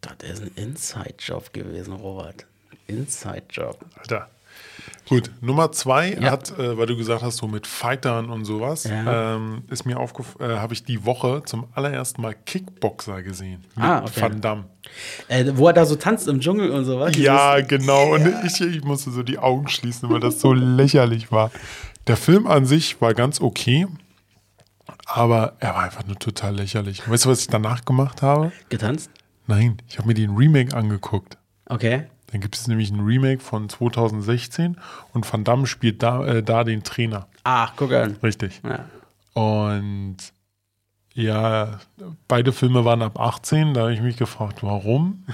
[0.00, 2.46] Das ist ein Inside-Job gewesen, Robert.
[2.86, 3.84] Inside-Job.
[3.96, 4.30] Alter.
[5.08, 6.30] Gut, Nummer zwei Ja.
[6.30, 9.34] hat, äh, weil du gesagt hast, so mit Fightern und sowas, Ja.
[9.36, 13.64] ähm, ist mir aufgefallen, äh, habe ich die Woche zum allerersten Mal Kickboxer gesehen.
[13.74, 14.20] Mit Ah, okay.
[14.22, 14.64] Van Damme.
[15.28, 17.16] Äh, wo er da so tanzt im Dschungel und so was.
[17.16, 18.14] Ja, genau.
[18.14, 21.50] Und ich, ich musste so die Augen schließen, weil das so lächerlich war.
[22.06, 23.86] Der Film an sich war ganz okay,
[25.06, 27.08] aber er war einfach nur total lächerlich.
[27.08, 28.52] Weißt du, was ich danach gemacht habe?
[28.68, 29.10] Getanzt?
[29.46, 31.36] Nein, ich habe mir den Remake angeguckt.
[31.66, 32.04] Okay.
[32.32, 34.76] Dann gibt es nämlich ein Remake von 2016
[35.12, 37.26] und Van Damme spielt da, äh, da den Trainer.
[37.44, 38.16] Ach, guck an.
[38.22, 38.60] Richtig.
[38.64, 38.84] Ja.
[39.34, 40.16] Und
[41.14, 41.80] ja,
[42.28, 43.74] beide Filme waren ab 18.
[43.74, 45.24] Da habe ich mich gefragt, warum?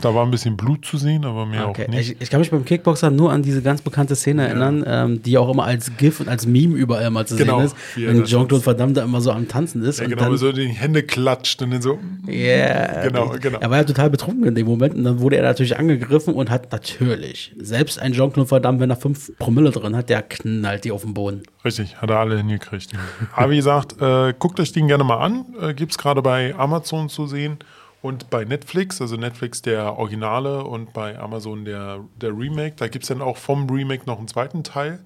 [0.00, 1.84] Da war ein bisschen Blut zu sehen, aber mehr Okay.
[1.84, 2.12] auch nicht.
[2.12, 5.36] Ich, ich kann mich beim Kickboxer nur an diese ganz bekannte Szene erinnern, ähm, die
[5.38, 7.76] auch immer als GIF und als Meme überall mal zu Genau, sehen ist.
[7.96, 9.98] er Wenn Jean-Claude Damme da immer so am Tanzen ist.
[9.98, 11.98] ja, und genau, dann, so die Hände klatscht und dann so.
[12.26, 13.02] Yeah.
[13.06, 13.58] Genau, genau.
[13.60, 16.50] Er war ja total betrunken in dem Moment und dann wurde er natürlich angegriffen und
[16.50, 20.84] hat natürlich, selbst ein Jean-Claude Van Damme, wenn er 5 Promille drin hat, der knallt
[20.84, 21.42] die auf den Boden.
[21.64, 22.90] Richtig, hat er alle hingekriegt.
[23.36, 25.44] Aber wie gesagt, äh, guckt euch den gerne mal an.
[25.60, 27.58] Äh, Gibt es gerade bei Amazon zu sehen
[28.02, 32.74] und bei Netflix, also Netflix der Originale und bei Amazon der, der Remake.
[32.76, 34.98] Da gibt es dann auch vom Remake noch einen zweiten Teil.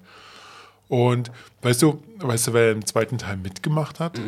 [0.87, 1.31] Und
[1.61, 4.19] weißt du, weißt du, wer im zweiten Teil mitgemacht hat?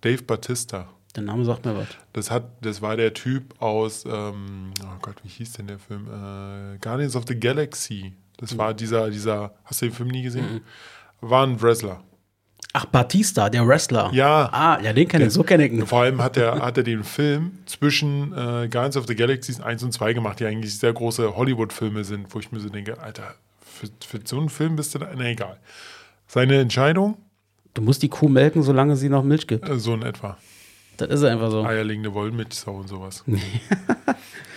[0.00, 0.88] Dave Batista.
[1.14, 1.86] Der Name sagt mir was.
[2.12, 6.06] Das, hat, das war der Typ aus, ähm, oh Gott, wie hieß denn der Film?
[6.06, 8.14] Äh, Guardians of the Galaxy.
[8.38, 10.62] Das war dieser, dieser, hast du den Film nie gesehen?
[11.20, 12.02] War ein Wrestler.
[12.72, 14.10] Ach, Batista, der Wrestler.
[14.12, 14.48] Ja.
[14.52, 15.86] Ah, ja, den kenne ich, so kenne ich ihn.
[15.86, 19.82] Vor allem hat er, hat er den Film zwischen äh, Guardians of the Galaxies 1
[19.84, 23.34] und 2 gemacht, die eigentlich sehr große Hollywood-Filme sind, wo ich mir so denke, Alter,
[23.64, 25.58] für, für so einen Film bist du da, na egal.
[26.26, 27.16] Seine Entscheidung,
[27.74, 29.68] Du musst die Kuh melken, solange sie noch Milch gibt.
[29.68, 30.38] äh, so in etwa.
[30.96, 31.64] Das ist einfach so.
[31.64, 33.24] Eierlegende Wollmilchsau und sowas.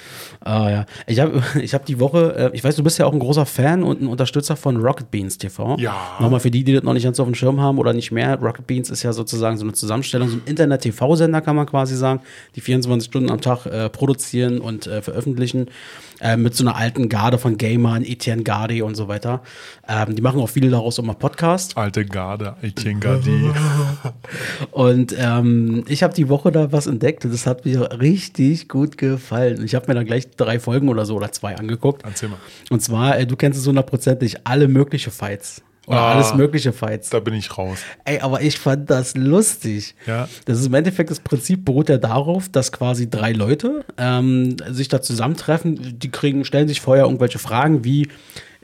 [0.47, 0.85] Ah ja.
[1.07, 3.45] Ich habe ich hab die Woche, äh, ich weiß, du bist ja auch ein großer
[3.45, 5.75] Fan und ein Unterstützer von Rocket Beans TV.
[5.77, 5.95] Ja.
[6.19, 8.39] Nochmal für die, die das noch nicht ganz auf dem Schirm haben oder nicht mehr.
[8.39, 12.21] Rocket Beans ist ja sozusagen so eine Zusammenstellung, so ein Internet-TV-Sender, kann man quasi sagen,
[12.55, 15.67] die 24 Stunden am Tag äh, produzieren und äh, veröffentlichen.
[16.19, 19.43] Äh, mit so einer alten Garde von Gamern, Etienne Garde und so weiter.
[19.87, 21.77] Ähm, die machen auch viele daraus immer Podcast.
[21.77, 23.51] Alte Garde, Etienne Gardi.
[24.71, 28.97] Und ähm, ich habe die Woche da was entdeckt und das hat mir richtig gut
[28.97, 29.63] gefallen.
[29.63, 32.03] Ich habe mir da gleich drei Folgen oder so oder zwei angeguckt.
[32.03, 32.37] Erzähl mal.
[32.69, 35.61] Und zwar, äh, du kennst es hundertprozentig, alle mögliche Fights.
[35.87, 36.13] Oder Ah.
[36.13, 37.09] alles mögliche Fights.
[37.09, 37.79] Da bin ich raus.
[38.03, 39.95] Ey, aber ich fand das lustig.
[40.05, 40.27] Ja.
[40.45, 44.89] Das ist im Endeffekt das Prinzip beruht ja darauf, dass quasi drei Leute ähm, sich
[44.89, 48.09] da zusammentreffen, die kriegen, stellen sich vorher irgendwelche Fragen wie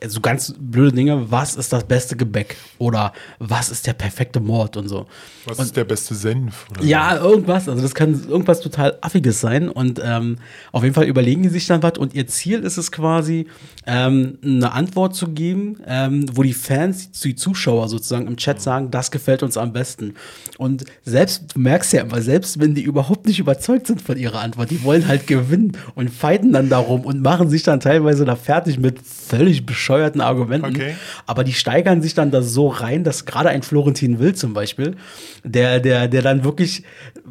[0.08, 2.56] so ganz blöde Dinge, was ist das beste Gebäck?
[2.78, 5.08] Oder was ist der perfekte Mord und so.
[5.46, 6.66] Was ist der beste Senf?
[6.72, 7.70] Oder Ja, irgendwas.
[7.70, 9.70] Also das kann irgendwas total Affiges sein.
[9.70, 10.38] Und ähm,
[10.72, 11.98] auf jeden Fall überlegen die sich dann was.
[11.98, 13.48] Und ihr Ziel ist es quasi,
[13.86, 18.92] ähm, eine Antwort zu geben, ähm, wo die Fans, die Zuschauer sozusagen im Chat sagen,
[18.92, 20.16] das gefällt uns am besten.
[20.58, 24.40] Und selbst, du merkst ja immer, selbst wenn die überhaupt nicht überzeugt sind von ihrer
[24.40, 28.36] Antwort, die wollen halt gewinnen und fighten dann darum und machen sich dann teilweise da
[28.36, 30.68] fertig mit völlig bescheuerten Argumenten.
[30.76, 30.96] Okay.
[31.26, 34.96] Aber die steigern sich dann da so rein, dass gerade ein Florentin Will zum Beispiel,
[35.44, 36.84] der, der, der dann wirklich,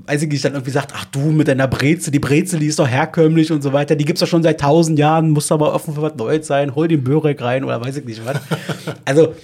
[0.07, 2.79] weiß ich nicht, dann irgendwie sagt, ach du mit deiner Breze, die Breze, die ist
[2.79, 5.94] doch herkömmlich und so weiter, die gibt's doch schon seit tausend Jahren, musst aber offen
[5.94, 8.37] für was Neues sein, hol den Börek rein oder weiß ich nicht was.
[9.05, 9.35] Also,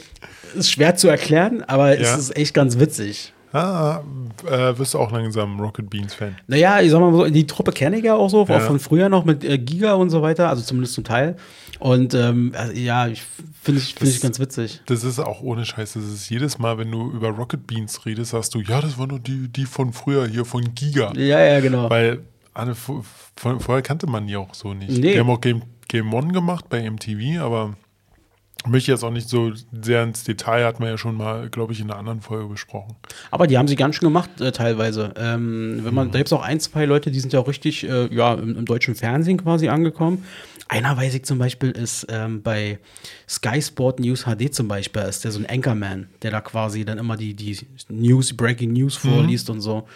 [0.56, 2.14] ist schwer zu erklären, aber Ja.
[2.14, 3.32] es ist echt ganz witzig.
[3.52, 4.02] Ah,
[4.46, 6.36] äh, wirst du auch langsam Rocket Beans Fan.
[6.46, 8.56] Naja, ich sag mal so, die Truppe kenne ich ja auch so, Ja.
[8.58, 11.36] auch von früher noch mit äh, Giga und so weiter, also zumindest zum Teil.
[11.78, 13.22] Und ähm, also, ja, ich
[13.62, 14.82] finde ich, find ich ganz witzig.
[14.86, 15.92] Das ist auch ohne Scheiß.
[15.94, 19.06] Das ist jedes Mal, wenn du über Rocket Beans redest, sagst du, ja, das war
[19.06, 21.12] nur die, die von früher hier, von Giga.
[21.14, 21.88] Ja, ja, genau.
[21.88, 22.20] Weil
[22.54, 24.90] alle, vorher kannte man die auch so nicht.
[24.90, 25.12] Nee.
[25.12, 27.74] Die haben auch Game, Game One gemacht bei MTV, aber
[28.66, 31.80] möchte jetzt auch nicht so sehr ins Detail, hat man ja schon mal, glaube ich,
[31.80, 32.96] in einer anderen Folge besprochen.
[33.30, 35.12] Aber die haben sie ganz schön gemacht, äh, teilweise.
[35.16, 35.94] Ähm, wenn Mhm.
[35.94, 38.56] man, da gibt es auch ein, zwei Leute, die sind ja richtig äh, ja, im,
[38.56, 40.24] im deutschen Fernsehen quasi angekommen.
[40.70, 42.78] Einer weiß ich zum Beispiel ist ähm, bei
[43.26, 46.98] Sky Sport News HD zum Beispiel, ist der so ein Anchorman, der da quasi dann
[46.98, 49.08] immer die, die News, Breaking News Mhm.
[49.08, 49.86] vorliest und so.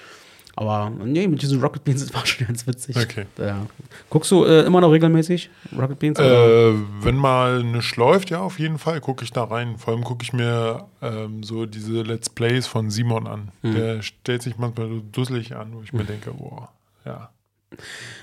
[0.54, 2.96] Aber nee, mit diesen Rocket Beans, war schon ganz witzig.
[2.96, 3.26] Okay.
[3.38, 3.66] Ja.
[4.10, 6.18] Guckst du äh, immer noch regelmäßig Rocket Beans?
[6.18, 9.78] Äh, wenn mal nichts läuft, ja, auf jeden Fall gucke ich da rein.
[9.78, 13.48] Vor allem gucke ich mir ähm, so diese Let's Plays von Simon an.
[13.62, 13.74] Mhm.
[13.74, 16.68] Der stellt sich manchmal so dusselig an, wo ich mir denke, boah,
[17.04, 17.30] ja.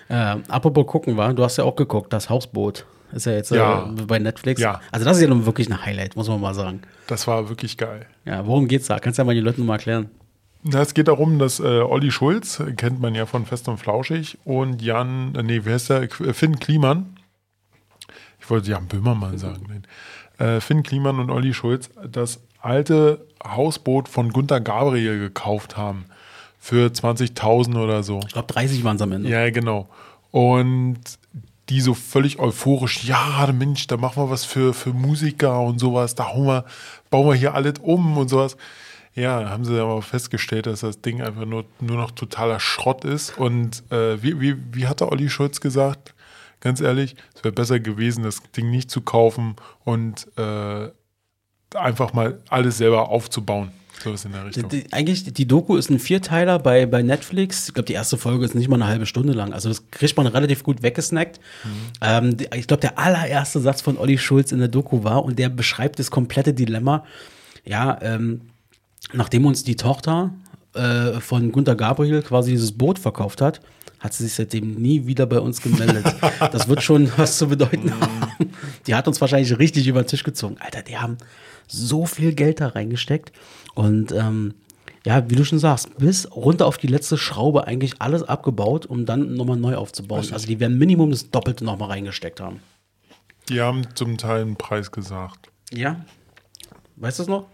[0.08, 2.86] Äh, apropos gucken, war, du hast ja auch geguckt, das Hausboot.
[3.12, 3.86] Ist ja jetzt Ja.
[3.90, 4.62] äh, bei Netflix.
[4.62, 4.82] Ja.
[4.92, 6.82] Also das ist ja nun wirklich ein Highlight, muss man mal sagen.
[7.08, 8.06] Das war wirklich geil.
[8.26, 9.00] Ja, worum geht's da?
[9.00, 10.12] Kannst du ja mal die Leute mal erklären.
[10.64, 13.78] Na, es geht darum, dass äh, Olli Schulz, äh, kennt man ja von Fest und
[13.78, 16.04] Flauschig, und Jan, äh, nee, wer ist der?
[16.04, 17.18] Äh, Finn Kliman.
[18.40, 19.84] Ich wollte Jan Böhmermann sagen.
[20.38, 26.06] Äh, Finn Kliman und Olli Schulz das alte Hausboot von Gunter Gabriel gekauft haben.
[26.62, 28.20] Für 20.000 oder so.
[28.26, 29.30] Ich glaube, 30 waren es am Ende.
[29.30, 29.88] Ja, genau.
[30.32, 31.00] Und
[31.70, 36.16] die so völlig euphorisch, ja, Mensch, da machen wir was für, für Musiker und sowas,
[36.16, 36.66] da wir,
[37.10, 38.58] bauen wir hier alles um und sowas.
[39.20, 43.38] Ja, haben sie aber festgestellt, dass das Ding einfach nur, nur noch totaler Schrott ist.
[43.38, 46.14] Und äh, wie, wie, wie hat der Olli Schulz gesagt?
[46.62, 50.90] Ganz ehrlich, es wäre besser gewesen, das Ding nicht zu kaufen und äh,
[51.76, 53.72] einfach mal alles selber aufzubauen.
[54.04, 54.70] So ist in der Die, Richtung.
[54.70, 57.68] die, eigentlich, die Doku ist ein Vierteiler bei, bei Netflix.
[57.68, 59.52] Ich glaube, die erste Folge ist nicht mal eine halbe Stunde lang.
[59.52, 61.42] Also das kriegt man relativ gut weggesnackt.
[62.02, 65.38] Ähm, die, ich glaube, der allererste Satz von Olli Schulz in der Doku war, und
[65.38, 67.04] der beschreibt das komplette Dilemma.
[67.66, 68.49] Ja, ähm,
[69.14, 70.34] nachdem uns die Tochter
[70.74, 73.62] äh, von Gunter Gabriel quasi dieses Boot verkauft hat,
[74.00, 76.06] hat sie sich seitdem nie wieder bei uns gemeldet.
[76.52, 78.52] das wird schon was zu bedeuten haben.
[78.88, 80.58] Die hat uns wahrscheinlich richtig über den Tisch gezogen.
[80.60, 81.18] Alter, die haben
[81.68, 83.32] so viel Geld da reingesteckt.
[83.76, 84.56] Und ähm,
[85.06, 89.06] ja, wie du schon sagst, bis runter auf die letzte Schraube eigentlich alles abgebaut, um
[89.06, 90.28] dann nochmal neu aufzubauen.
[90.32, 92.60] Also die werden Minimum das Doppelte nochmal reingesteckt haben.
[93.50, 95.50] Die haben zum Teil einen Preis gesagt.
[95.72, 96.06] Ja.
[96.98, 97.48] Weißt du es noch?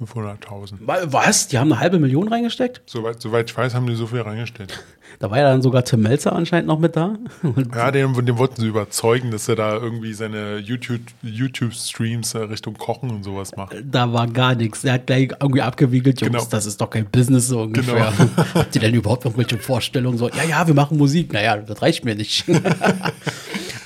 [0.00, 0.74] 500.000.
[0.80, 1.48] Wa- Was?
[1.48, 2.80] Die haben eine halbe Million reingesteckt?
[2.86, 4.82] Soweit, soweit ich weiß, haben die so viel reingestellt.
[5.18, 7.16] Da war ja dann sogar Tim Melzer anscheinend noch mit da.
[7.76, 12.74] Ja, den, den wollten sie überzeugen, dass er da irgendwie seine YouTube- YouTube-Streams äh, Richtung
[12.78, 13.76] Kochen und sowas macht.
[13.84, 14.80] da war gar nichts.
[14.80, 16.44] Der hat gleich irgendwie abgewiegelt, Jungs, Genau.
[16.50, 18.10] das ist doch kein Business so ungefähr.
[18.54, 20.16] Habt ihr denn überhaupt irgendwelche Vorstellungen?
[20.16, 21.30] So, ja, ja, wir machen Musik.
[21.34, 22.48] Naja, das reicht mir nicht.
[22.48, 22.62] also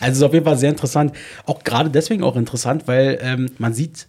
[0.01, 1.13] es ist auf jeden Fall sehr interessant.
[1.45, 4.07] Auch gerade deswegen auch interessant, weil ähm, man sieht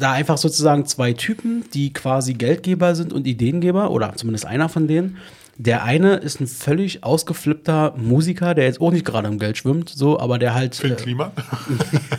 [0.00, 4.88] da einfach sozusagen zwei Typen, die quasi Geldgeber sind und Ideengeber, oder zumindest einer von
[4.88, 5.18] denen.
[5.56, 9.90] Der eine ist ein völlig ausgeflippter Musiker, der jetzt auch nicht gerade im Geld schwimmt,
[9.90, 10.74] so, aber der halt.
[10.74, 11.32] Finn äh, Klima?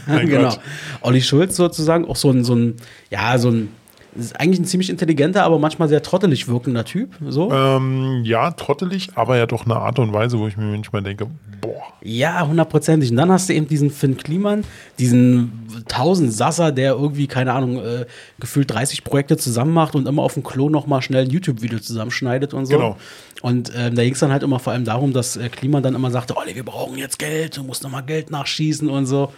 [0.07, 0.49] Genau.
[0.49, 0.59] Gott.
[1.01, 2.75] Olli Schulz sozusagen, auch so ein, so ein,
[3.09, 3.69] ja, so ein,
[4.15, 7.15] ist eigentlich ein ziemlich intelligenter, aber manchmal sehr trottelig wirkender Typ.
[7.27, 7.51] So.
[7.51, 11.27] Ähm, ja, trottelig, aber ja doch eine Art und Weise, wo ich mir manchmal denke,
[11.61, 13.11] boah, Ja, hundertprozentig.
[13.11, 14.65] Und dann hast du eben diesen Finn Kliman,
[14.99, 18.05] diesen Tausendsasser, der irgendwie, keine Ahnung, äh,
[18.39, 22.53] gefühlt 30 Projekte zusammen macht und immer auf dem Klo nochmal schnell ein YouTube-Video zusammenschneidet
[22.53, 22.77] und so.
[22.77, 22.97] Genau.
[23.41, 25.95] Und ähm, da ging es dann halt immer vor allem darum, dass äh, Kliman dann
[25.95, 29.31] immer sagte, Olli, wir brauchen jetzt Geld, du musst nochmal Geld nachschießen und so.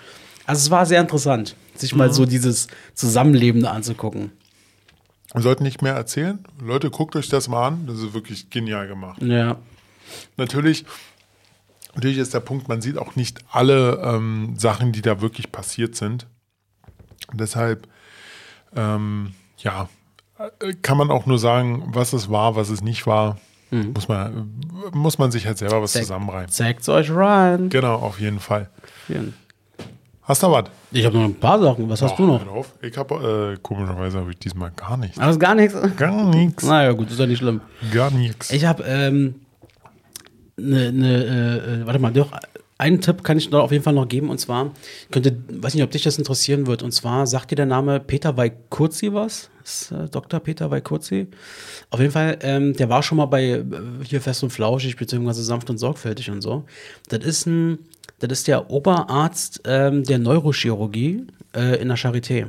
[0.46, 4.32] Also es war sehr interessant, sich mal so dieses Zusammenleben anzugucken.
[5.34, 6.40] Wir sollten nicht mehr erzählen.
[6.62, 7.88] Leute, guckt euch das mal an.
[7.88, 9.22] Das ist wirklich genial gemacht.
[9.22, 9.58] Ja.
[10.38, 10.86] Natürlich,
[11.96, 15.96] natürlich ist der Punkt, man sieht auch nicht alle ähm, Sachen, die da wirklich passiert
[15.96, 16.28] sind.
[17.34, 17.88] Deshalb,
[18.76, 19.90] ähm, ja,
[20.38, 23.38] äh, kann man auch nur sagen, was es war, was es nicht war.
[23.72, 26.50] Muss, man, muss man sich halt selber was zusammenreimen.
[26.50, 27.70] Zeigt's euch rein.
[27.70, 28.70] Genau, auf jeden Fall.
[30.26, 30.66] Hast du was?
[30.92, 31.90] Ich habe noch ein paar Sachen.
[31.90, 32.48] Was hast du noch?
[32.48, 32.74] Auf.
[32.82, 35.20] Ich habe, äh, komischerweise habe ich diesmal gar nichts.
[35.20, 35.76] Alles gar nichts?
[35.98, 36.64] Gar nichts.
[36.64, 37.60] Naja, gut, ist ja nicht schlimm.
[37.92, 38.50] Gar nichts.
[38.52, 39.36] Ich habe, ähm,
[40.56, 42.32] ne, ne, äh, äh, warte mal, doch,
[42.78, 44.72] einen Tipp kann ich da auf jeden Fall noch geben und zwar,
[45.12, 48.36] könnte, weiß nicht, ob dich das interessieren wird, und zwar sagt dir der Name Peter
[48.38, 49.50] Weikurzi was?
[49.64, 50.40] Ist, äh, Dr.
[50.40, 51.28] Peter Weikurzi.
[51.90, 53.64] Auf jeden Fall, ähm, der war schon mal bei äh,
[54.04, 56.64] hier Fest und Flauschig, beziehungsweise sanft und sorgfältig und so.
[57.10, 57.80] Das ist ein,
[58.28, 62.48] das ist der Oberarzt ähm, der Neurochirurgie äh, in der Charité.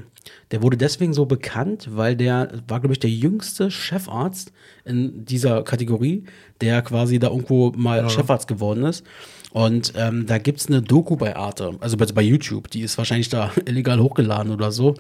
[0.51, 4.53] Der wurde deswegen so bekannt, weil der war, glaube ich, der jüngste Chefarzt
[4.85, 6.25] in dieser Kategorie,
[6.61, 9.05] der quasi da irgendwo mal Chefarzt geworden ist.
[9.53, 12.99] Und ähm, da gibt es eine Doku bei Arte, also bei, bei YouTube, die ist
[12.99, 14.95] wahrscheinlich da illegal hochgeladen oder so.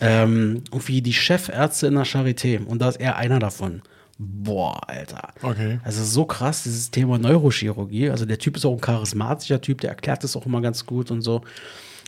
[0.00, 2.64] Ähm, irgendwie die Chefärzte in der Charité.
[2.64, 3.82] Und da ist er einer davon.
[4.18, 5.28] Boah, Alter.
[5.42, 5.78] Okay.
[5.84, 8.08] Also so krass, dieses Thema Neurochirurgie.
[8.10, 11.10] Also der Typ ist auch ein charismatischer Typ, der erklärt das auch immer ganz gut
[11.10, 11.42] und so.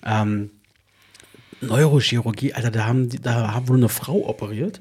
[0.05, 0.51] Ähm,
[1.61, 4.81] Neurochirurgie, Alter, da haben, die, da haben wohl eine Frau operiert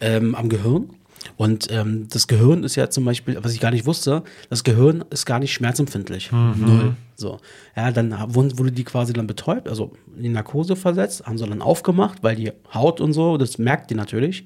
[0.00, 0.90] ähm, am Gehirn.
[1.36, 5.04] Und ähm, das Gehirn ist ja zum Beispiel, was ich gar nicht wusste, das Gehirn
[5.10, 6.32] ist gar nicht schmerzempfindlich.
[6.32, 6.96] Null.
[7.14, 7.38] So.
[7.76, 11.62] Ja, dann wurde die quasi dann betäubt, also in die Narkose versetzt, haben sie dann
[11.62, 14.44] aufgemacht, weil die Haut und so, das merkt die natürlich.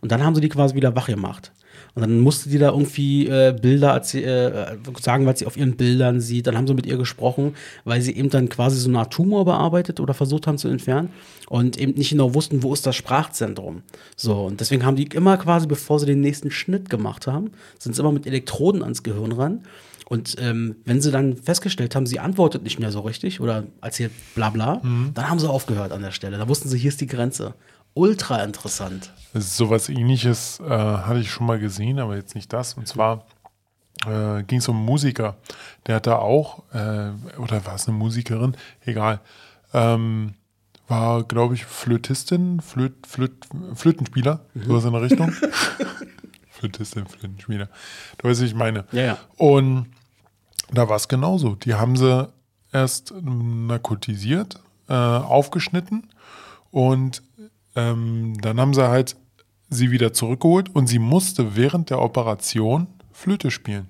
[0.00, 1.52] Und dann haben sie die quasi wieder wach gemacht.
[1.98, 5.76] Und dann musste die da irgendwie äh, Bilder erzäh- äh, sagen, was sie auf ihren
[5.76, 6.46] Bildern sieht.
[6.46, 9.44] Dann haben sie mit ihr gesprochen, weil sie eben dann quasi so eine Art Tumor
[9.44, 11.08] bearbeitet oder versucht haben zu entfernen
[11.48, 13.82] und eben nicht genau wussten, wo ist das Sprachzentrum.
[14.14, 17.96] So, und deswegen haben die immer quasi, bevor sie den nächsten Schnitt gemacht haben, sind
[17.96, 19.62] sie immer mit Elektroden ans Gehirn ran.
[20.06, 24.12] Und ähm, wenn sie dann festgestellt haben, sie antwortet nicht mehr so richtig oder erzählt
[24.36, 24.80] bla bla,
[25.14, 26.38] dann haben sie aufgehört an der Stelle.
[26.38, 27.54] Da wussten sie, hier ist die Grenze.
[27.98, 29.12] Ultra interessant.
[29.34, 32.74] Sowas ähnliches äh, hatte ich schon mal gesehen, aber jetzt nicht das.
[32.74, 33.26] Und zwar
[34.06, 35.36] äh, ging es um einen Musiker.
[35.86, 38.56] Der hat da auch, äh, oder war es eine Musikerin?
[38.84, 39.20] Egal.
[39.74, 40.34] Ähm,
[40.86, 45.32] war, glaube ich, Flötistin, Flöt, Flöt, Flötenspieler, sowas in der Richtung.
[46.50, 47.68] Flötistin, Flötenspieler.
[48.16, 48.84] Du weißt, wie ich meine.
[48.92, 49.18] Ja, ja.
[49.36, 49.86] Und
[50.72, 51.56] da war es genauso.
[51.56, 52.28] Die haben sie
[52.72, 56.08] erst narkotisiert, äh, aufgeschnitten
[56.70, 57.22] und
[57.76, 59.16] ähm, dann haben sie halt
[59.70, 63.88] sie wieder zurückgeholt und sie musste während der Operation Flöte spielen.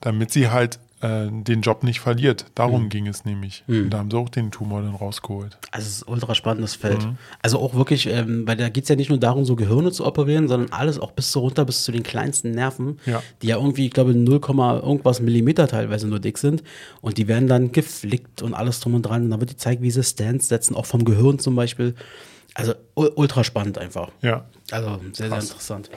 [0.00, 2.46] Damit sie halt äh, den Job nicht verliert.
[2.54, 3.64] Darum ging es nämlich.
[3.66, 5.58] Und da haben sie auch den Tumor dann rausgeholt.
[5.70, 7.08] Also es ist ein ultra spannendes Feld.
[7.40, 10.04] Also auch wirklich, ähm, weil da geht es ja nicht nur darum, so Gehirne zu
[10.04, 13.22] operieren, sondern alles auch bis so runter, bis zu den kleinsten Nerven, Ja.
[13.42, 14.40] die ja irgendwie, ich glaube, 0,
[14.82, 16.62] irgendwas Millimeter teilweise nur dick sind.
[17.00, 19.24] Und die werden dann geflickt und alles drum und dran.
[19.24, 21.94] Und dann wird die gezeigt, wie sie Stands setzen, auch vom Gehirn zum Beispiel.
[22.54, 24.10] Also ultra spannend einfach.
[24.20, 24.44] Ja.
[24.70, 25.90] Also sehr, sehr interessant.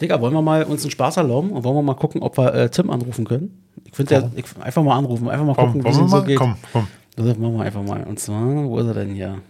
[0.00, 2.54] Digga, wollen wir mal uns einen Spaß erlauben und wollen wir mal gucken, ob wir
[2.54, 3.62] äh, Tim anrufen können?
[3.84, 6.38] Ich finde ja, ich, einfach mal anrufen, einfach mal Komm, gucken, wie es so geht.
[6.38, 6.86] Komm, komm.
[7.16, 8.04] Das machen wir einfach mal.
[8.04, 9.40] Und zwar, wo ist er denn hier?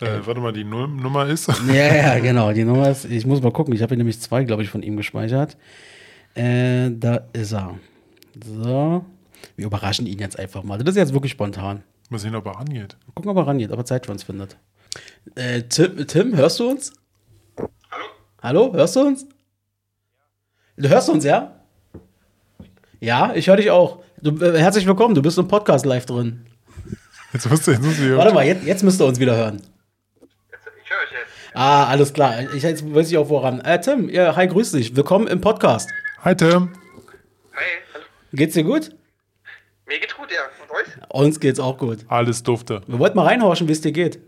[0.00, 1.48] Äh, warte mal, die Nummer ist.
[1.68, 2.52] Ja, ja, genau.
[2.52, 3.74] Die Nummer ist, ich muss mal gucken.
[3.74, 5.56] Ich habe hier nämlich zwei, glaube ich, von ihm gespeichert.
[6.34, 7.74] Äh, da ist er.
[8.44, 9.04] So.
[9.56, 10.76] Wir überraschen ihn jetzt einfach mal.
[10.78, 11.82] Das ist jetzt wirklich spontan.
[12.10, 12.96] Mal sehen, ob er rangeht.
[13.14, 14.58] Gucken, ob er rangeht, ob er Zeit für uns findet.
[15.34, 16.92] Äh, Tim, Tim, hörst du uns?
[17.90, 18.04] Hallo?
[18.42, 19.26] Hallo, hörst du uns?
[20.76, 21.60] Du hörst uns, ja?
[23.00, 24.02] Ja, ich höre dich auch.
[24.20, 26.46] Du, äh, herzlich willkommen, du bist im Podcast live drin.
[27.32, 29.56] Jetzt musst du, jetzt musst du Warte mal, jetzt, jetzt müsst ihr uns wieder hören.
[30.20, 31.54] Jetzt, ich höre euch jetzt.
[31.54, 32.54] Ah, alles klar.
[32.54, 33.60] Ich, jetzt weiß ich auch woran.
[33.60, 34.96] Äh, Tim, ja, hi, grüß dich.
[34.96, 35.90] Willkommen im Podcast.
[36.24, 36.72] Hi Tim.
[37.54, 38.04] Hi, hallo.
[38.32, 38.90] Geht's dir gut?
[39.86, 40.40] Mir geht's gut, ja.
[40.62, 41.10] Und euch?
[41.10, 41.98] Uns geht's auch gut.
[42.08, 42.82] Alles dufte.
[42.86, 44.18] Wir wollten mal reinhorchen, wie es dir geht.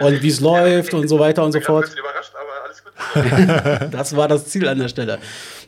[0.00, 1.94] Und wie es läuft und so weiter und so Ich bin fort.
[1.98, 3.90] überrascht, aber alles gut.
[3.92, 5.18] Das war das Ziel an der Stelle.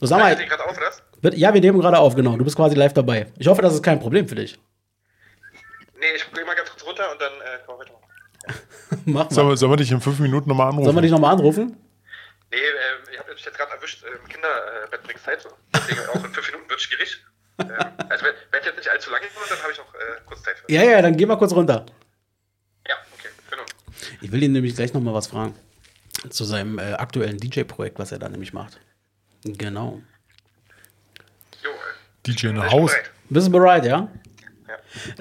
[0.00, 2.36] So, sag mal, auf, ja, wir nehmen gerade auf, genau.
[2.36, 3.26] Du bist quasi live dabei.
[3.38, 4.58] Ich hoffe, das ist kein Problem für dich.
[5.98, 8.04] Nee, ich gehe mal ganz kurz runter und dann äh, wir weitermachen.
[9.06, 9.52] Mach Sollen mal.
[9.52, 10.84] wir, sollen wir dich in fünf Minuten nochmal anrufen?
[10.84, 11.76] Sollen wir dich nochmal anrufen?
[12.50, 15.48] Nee, äh, ich habe mich jetzt gerade erwischt, äh, Kinderbett bringt Zeit so.
[15.74, 17.24] Deswegen auch in fünf Minuten wird schwierig.
[17.58, 17.68] Ähm,
[18.10, 20.42] also wenn, wenn ich jetzt nicht allzu lange komme, dann habe ich noch äh, kurz
[20.42, 20.70] Zeit für.
[20.72, 21.86] Ja, ja, dann geh mal kurz runter.
[24.24, 25.52] Ich will ihn nämlich gleich nochmal was fragen.
[26.30, 28.80] Zu seinem äh, aktuellen DJ-Projekt, was er da nämlich macht.
[29.44, 30.00] Genau.
[31.62, 31.68] Jo,
[32.26, 32.90] DJ in bin der ich Haus.
[32.92, 33.10] bereit.
[33.28, 34.08] Bist du bereit, ja?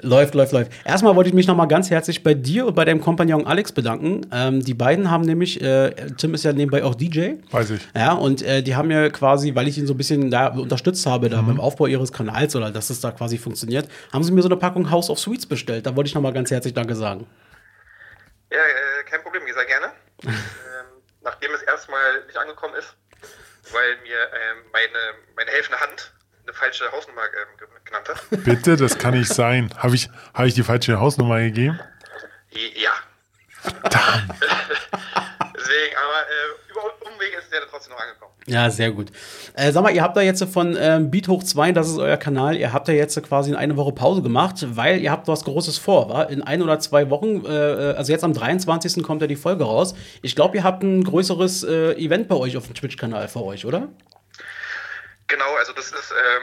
[0.00, 0.72] Läuft, läuft, läuft.
[0.86, 4.22] Erstmal wollte ich mich nochmal ganz herzlich bei dir und bei deinem Kompagnon Alex bedanken.
[4.32, 7.32] Ähm, die beiden haben nämlich, äh, Tim ist ja nebenbei auch DJ.
[7.50, 7.82] Weiß ich.
[7.94, 11.04] Ja, und äh, die haben ja quasi, weil ich ihn so ein bisschen da unterstützt
[11.04, 14.40] habe, da beim Aufbau ihres Kanals oder dass es da quasi funktioniert, haben sie mir
[14.40, 15.84] so eine Packung House of Sweets bestellt.
[15.84, 17.26] Da wollte ich nochmal ganz herzlich Danke sagen.
[18.54, 18.60] Ja,
[19.00, 19.92] äh, kein Problem, sehr gerne.
[20.24, 20.32] ähm,
[21.22, 22.94] nachdem es erstmal nicht angekommen ist,
[23.72, 26.12] weil mir ähm, meine, meine helfende Hand
[26.44, 28.22] eine falsche Hausnummer ähm, ge- genannt hat.
[28.44, 29.72] Bitte, das kann nicht sein.
[29.78, 31.80] Habe ich, hab ich die falsche Hausnummer gegeben?
[32.50, 32.92] Ja.
[35.56, 36.63] Deswegen, aber äh,
[37.14, 38.32] Umwege ist der trotzdem noch angekommen.
[38.46, 39.10] Ja, sehr gut.
[39.54, 42.16] Äh, sag mal, ihr habt da jetzt von ähm, Beat hoch 2, das ist euer
[42.16, 45.44] Kanal, ihr habt da jetzt quasi in eine Woche Pause gemacht, weil ihr habt was
[45.44, 46.22] Großes vor, wa?
[46.24, 47.48] In ein oder zwei Wochen, äh,
[47.96, 49.02] also jetzt am 23.
[49.02, 49.94] kommt ja die Folge raus.
[50.22, 53.64] Ich glaube, ihr habt ein größeres äh, Event bei euch auf dem Twitch-Kanal für euch,
[53.64, 53.88] oder?
[55.26, 56.42] Genau, also das ist ähm,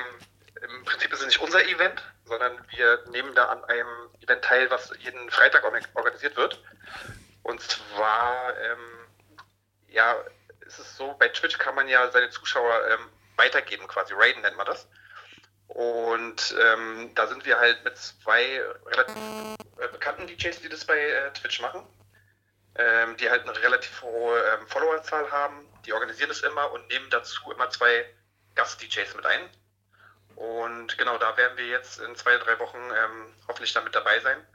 [0.80, 3.88] im Prinzip ist es nicht unser Event, sondern wir nehmen da an einem
[4.22, 6.62] Event teil, was jeden Freitag orga- organisiert wird.
[7.44, 8.80] Und zwar, ähm,
[9.90, 10.16] ja,
[10.72, 14.58] ist es so, bei Twitch kann man ja seine Zuschauer ähm, weitergeben, quasi raiden nennt
[14.58, 14.88] man das.
[15.68, 19.16] Und ähm, da sind wir halt mit zwei relativ
[19.78, 21.86] äh, bekannten DJs, die das bei äh, Twitch machen,
[22.76, 25.68] ähm, die halt eine relativ hohe ähm, Followerzahl haben.
[25.86, 28.06] Die organisieren das immer und nehmen dazu immer zwei
[28.56, 29.50] Gast-DJs mit ein.
[30.36, 34.20] Und genau, da werden wir jetzt in zwei, drei Wochen ähm, hoffentlich dann mit dabei
[34.20, 34.46] sein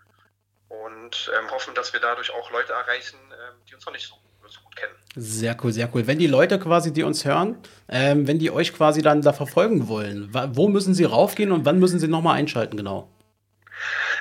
[0.69, 4.17] und ähm, hoffen, dass wir dadurch auch Leute erreichen, ähm, die uns noch nicht so,
[4.49, 4.93] so gut kennen.
[5.17, 6.07] Sehr cool, sehr cool.
[6.07, 7.57] Wenn die Leute quasi, die uns hören,
[7.89, 11.79] ähm, wenn die euch quasi dann da verfolgen wollen, wo müssen sie raufgehen und wann
[11.79, 13.11] müssen sie nochmal einschalten, genau?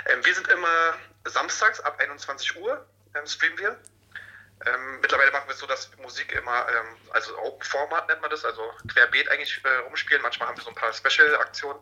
[0.07, 0.93] Ähm, wir sind immer
[1.25, 2.85] samstags ab 21 Uhr
[3.15, 3.77] ähm, streamen wir.
[4.65, 8.29] Ähm, mittlerweile machen wir es so, dass Musik immer, ähm, also Open Format nennt man
[8.29, 10.21] das, also querbeet eigentlich äh, rumspielen.
[10.21, 11.79] Manchmal haben wir so ein paar Special-Aktionen,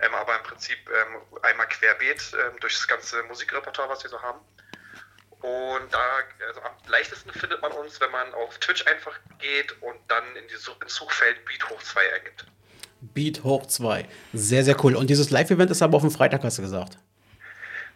[0.00, 4.22] ähm, aber im Prinzip ähm, einmal querbeet ähm, durch das ganze Musikrepertoire, was wir so
[4.22, 4.38] haben.
[5.42, 5.98] Und da,
[6.46, 10.46] also am leichtesten findet man uns, wenn man auf Twitch einfach geht und dann in
[10.48, 12.46] die Such ins Suchfeld Beat hoch 2 eingibt.
[13.00, 14.06] Beat hoch 2.
[14.32, 14.94] Sehr, sehr cool.
[14.94, 16.98] Und dieses Live-Event ist aber auf dem Freitag, hast du gesagt.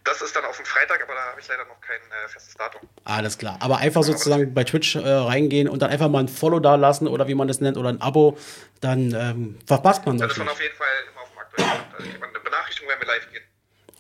[0.03, 2.55] Das ist dann auf dem Freitag, aber da habe ich leider noch kein äh, festes
[2.55, 2.81] Datum.
[3.05, 3.59] Alles klar.
[3.61, 7.09] Aber einfach sozusagen bei Twitch äh, reingehen und dann einfach mal ein Follow da lassen
[7.09, 8.39] oder wie man das nennt oder ein Abo,
[8.81, 11.71] dann ähm, verpasst man Da das ist man auf jeden Fall immer auf dem aktuellen
[11.71, 12.21] Stand.
[12.21, 13.43] Man eine Benachrichtigung, wenn wir live gehen.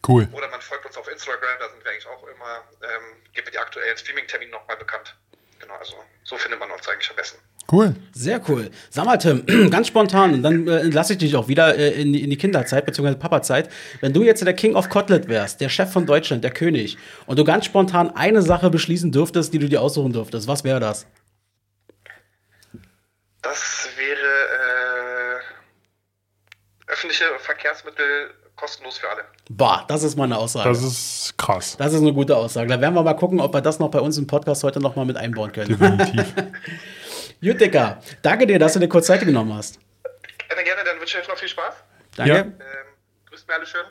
[0.07, 0.29] Cool.
[0.33, 3.53] Oder man folgt uns auf Instagram, da sind wir eigentlich auch immer, ähm, geben wir
[3.53, 5.17] die aktuellen Streaming-Termine nochmal bekannt.
[5.59, 7.39] Genau, also so findet man uns eigentlich am besten.
[7.71, 7.97] Cool.
[8.13, 8.71] Sehr cool.
[8.91, 12.13] Sag mal, Tim, ganz spontan, und dann äh, entlasse ich dich auch wieder äh, in,
[12.13, 13.69] die, in die Kinderzeit, beziehungsweise Papazeit.
[14.01, 16.97] Wenn du jetzt der King of Kotlet wärst, der Chef von Deutschland, der König,
[17.27, 20.79] und du ganz spontan eine Sache beschließen dürftest, die du dir aussuchen dürftest, was wäre
[20.79, 21.07] das?
[23.43, 25.41] Das wäre
[26.89, 29.25] äh, öffentliche Verkehrsmittel kostenlos für alle.
[29.51, 30.69] Bah, das ist meine Aussage.
[30.69, 31.77] Das ist krass.
[31.77, 32.69] Das ist eine gute Aussage.
[32.69, 34.97] Da werden wir mal gucken, ob wir das noch bei uns im Podcast heute noch
[34.97, 35.69] mal mit einbauen können.
[35.69, 36.35] Definitiv.
[37.43, 38.01] Gut, Dicker.
[38.23, 39.79] Danke dir, dass du dir kurz Zeit genommen hast.
[40.49, 41.75] Gerne, gerne, dann wünsche ich euch noch viel Spaß.
[42.17, 42.33] Danke.
[42.33, 42.41] Ja.
[42.41, 42.55] Ähm,
[43.29, 43.85] grüßt mir alle schön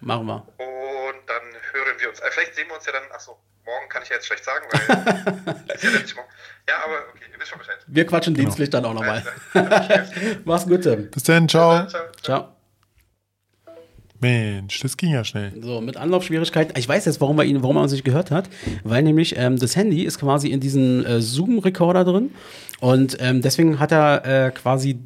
[0.00, 0.34] Machen wir.
[0.36, 1.42] und dann
[1.72, 2.20] hören wir uns.
[2.20, 4.64] Äh, vielleicht sehen wir uns ja dann, achso, morgen kann ich ja jetzt schlecht sagen,
[4.70, 4.80] weil
[5.74, 6.28] ist ja dann nicht morgen.
[6.68, 7.78] Ja, aber okay, ihr wisst schon Bescheid.
[7.86, 9.22] Wir quatschen dienstlich dann auch nochmal.
[10.44, 11.10] Mach's gut, Tim.
[11.10, 11.86] Bis dann, ciao.
[11.86, 12.02] Ciao.
[12.22, 12.55] Ciao.
[14.20, 15.52] Mensch, das ging ja schnell.
[15.60, 16.74] So, mit Anlaufschwierigkeiten.
[16.78, 18.48] Ich weiß jetzt, warum, er ihn, warum er uns nicht gehört hat.
[18.84, 22.30] Weil nämlich ähm, das Handy ist quasi in diesem äh, Zoom-Recorder drin.
[22.80, 24.98] Und ähm, deswegen hat er äh, quasi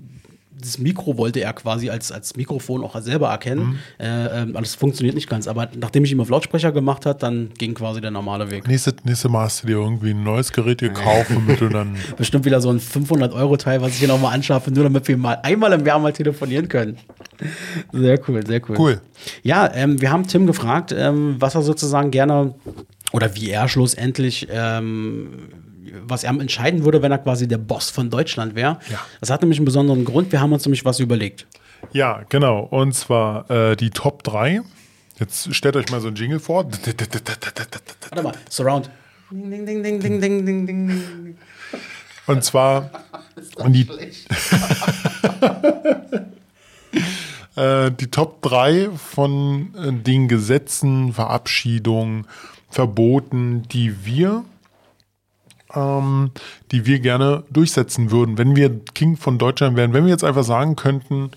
[0.61, 3.79] das Mikro wollte er quasi als, als Mikrofon auch selber erkennen.
[3.99, 5.49] Äh, ähm, das funktioniert nicht ganz.
[5.49, 8.67] Aber nachdem ich ihm auf Lautsprecher gemacht hat, dann ging quasi der normale Weg.
[8.67, 11.97] Nächste, nächste Mal hast du dir irgendwie ein neues Gerät gekauft, womit du dann.
[12.17, 15.73] Bestimmt wieder so ein 500-Euro-Teil, was ich hier nochmal anschaffe, nur damit wir mal einmal
[15.73, 16.99] im Jahr mal telefonieren können.
[17.93, 18.77] Sehr cool, sehr cool.
[18.79, 19.01] Cool.
[19.43, 22.55] Ja, ähm, wir haben Tim gefragt, ähm, was er sozusagen gerne
[23.13, 25.49] oder wie er schlussendlich, ähm,
[26.03, 28.79] was er entscheiden würde, wenn er quasi der Boss von Deutschland wäre.
[28.91, 29.01] Ja.
[29.21, 30.33] Das hat nämlich einen besonderen Grund.
[30.33, 31.47] Wir haben uns nämlich was überlegt.
[31.93, 32.61] Ja, genau.
[32.61, 34.63] Und zwar äh, die Top 3.
[35.19, 36.67] Jetzt stellt euch mal so ein Jingle vor.
[38.11, 38.91] Warte mal, Surround.
[39.31, 41.37] Ding, ding, ding, ding, ding, ding, ding.
[42.27, 42.91] Und zwar
[43.69, 43.89] die,
[47.57, 52.27] äh, die Top 3 von äh, den Gesetzen, Verabschiedungen,
[52.69, 54.45] Verboten, die wir
[55.75, 56.31] ähm,
[56.73, 59.93] die wir gerne durchsetzen würden, wenn wir King von Deutschland wären.
[59.93, 61.31] Wenn wir jetzt einfach sagen könnten,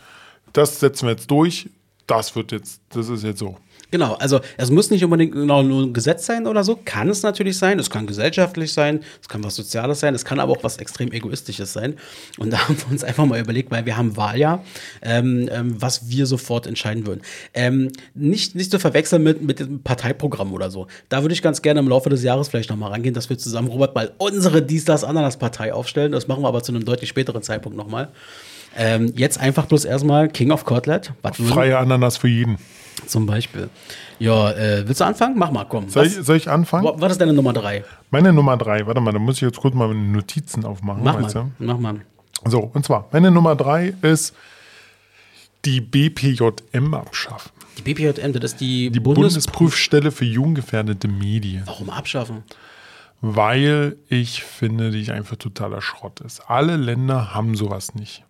[0.53, 1.69] das setzen wir jetzt durch,
[2.07, 3.57] das wird jetzt, das ist jetzt so.
[3.93, 7.21] Genau, also es muss nicht unbedingt genau nur ein Gesetz sein oder so, kann es
[7.21, 10.63] natürlich sein, es kann gesellschaftlich sein, es kann was Soziales sein, es kann aber auch
[10.63, 11.93] was extrem Egoistisches sein.
[12.39, 14.63] Und da haben wir uns einfach mal überlegt, weil wir haben Wahljahr,
[15.03, 17.21] ähm, ähm, was wir sofort entscheiden würden.
[17.53, 20.87] Ähm, nicht, nicht zu verwechseln mit, mit dem Parteiprogramm oder so.
[21.09, 23.67] Da würde ich ganz gerne im Laufe des Jahres vielleicht nochmal rangehen, dass wir zusammen,
[23.67, 26.13] Robert, mal unsere Dies, das, Ananas-Partei aufstellen.
[26.13, 28.09] Das machen wir aber zu einem deutlich späteren Zeitpunkt nochmal.
[28.75, 32.57] Ähm, jetzt einfach bloß erstmal King of würden- Freie Ananas für jeden.
[33.07, 33.69] Zum Beispiel.
[34.19, 35.37] Ja, äh, willst du anfangen?
[35.37, 35.89] Mach mal, komm.
[35.89, 36.85] Soll ich, soll ich anfangen?
[36.85, 37.83] wa- was ist deine Nummer drei?
[38.11, 41.03] Meine Nummer 3, warte mal, da muss ich jetzt kurz mal meine Notizen aufmachen.
[41.03, 41.31] Mach mal.
[41.31, 41.51] du?
[41.59, 42.01] Mach mal.
[42.45, 44.35] So, und zwar, meine Nummer 3 ist
[45.65, 47.51] die BPJM abschaffen.
[47.77, 51.63] Die BPJM, das ist die, Die Bundes Bundesprüfstelle für jugendgefährdete Medien.
[51.65, 52.43] Warum abschaffen?
[53.21, 56.41] Weil ich finde, die einfach totaler Schrott ist.
[56.49, 58.25] Alle Länder haben sowas nicht.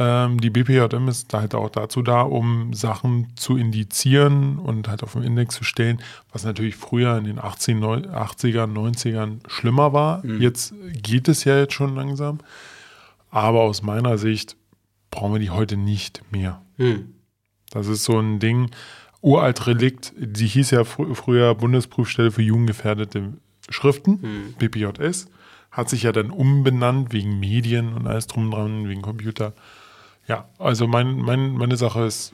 [0.00, 5.12] Ähm, die BPJM ist halt auch dazu da, um Sachen zu indizieren und halt auf
[5.12, 6.00] den Index zu stellen,
[6.32, 10.24] was natürlich früher in den 80, neun- 80ern, 90ern schlimmer war.
[10.24, 10.72] Jetzt
[11.02, 12.38] geht es ja jetzt schon langsam.
[13.30, 14.56] Aber aus meiner Sicht
[15.10, 16.62] brauchen wir die heute nicht mehr.
[16.78, 17.12] Hm.
[17.68, 18.70] Das ist so ein Ding,
[19.20, 23.34] uralt Relikt, die hieß ja fr früher Bundesprüfstelle für jugendgefährdete
[23.68, 25.28] Schriften, BPJS,
[25.70, 29.52] hat sich ja dann umbenannt wegen Medien und alles drum dran, wegen Computer.
[30.30, 32.32] Ja, also mein, mein, meine Sache ist,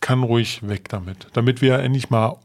[0.00, 1.28] kann ruhig weg damit.
[1.32, 2.36] Damit wir endlich mal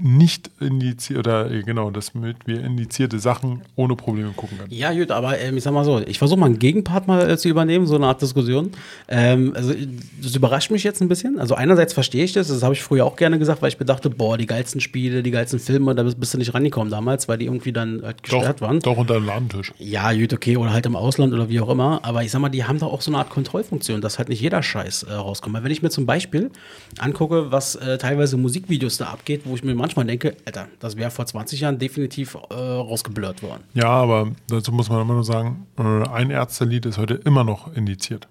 [0.00, 4.72] nicht indiziert, oder äh, genau, damit wir indizierte Sachen ohne Probleme gucken können.
[4.72, 7.36] Ja, gut, aber ähm, ich sag mal so, ich versuche mal einen Gegenpart mal äh,
[7.36, 8.70] zu übernehmen, so eine Art Diskussion.
[9.08, 9.74] Ähm, also,
[10.22, 11.38] das überrascht mich jetzt ein bisschen.
[11.38, 13.84] Also, einerseits verstehe ich das, das habe ich früher auch gerne gesagt, weil ich mir
[13.84, 17.28] dachte, boah, die geilsten Spiele, die geilsten Filme, da bist, bist du nicht rangekommen damals,
[17.28, 18.80] weil die irgendwie dann halt Doch, gesperrt waren.
[18.80, 19.74] doch unter dem Ladentisch.
[19.78, 22.00] Ja, gut, okay, oder halt im Ausland oder wie auch immer.
[22.02, 24.40] Aber ich sag mal, die haben doch auch so eine Art Kontrollfunktion, dass halt nicht
[24.40, 25.54] jeder Scheiß äh, rauskommt.
[25.54, 26.50] Weil wenn ich mir zum Beispiel
[26.98, 31.10] angucke, was äh, teilweise Musikvideos da abgeht, wo ich mir manchmal denke, Alter, das wäre
[31.10, 33.64] vor 20 Jahren definitiv äh, rausgeblurrt worden.
[33.74, 37.74] Ja, aber dazu muss man immer nur sagen, äh, ein Ärztelied ist heute immer noch
[37.74, 38.28] indiziert.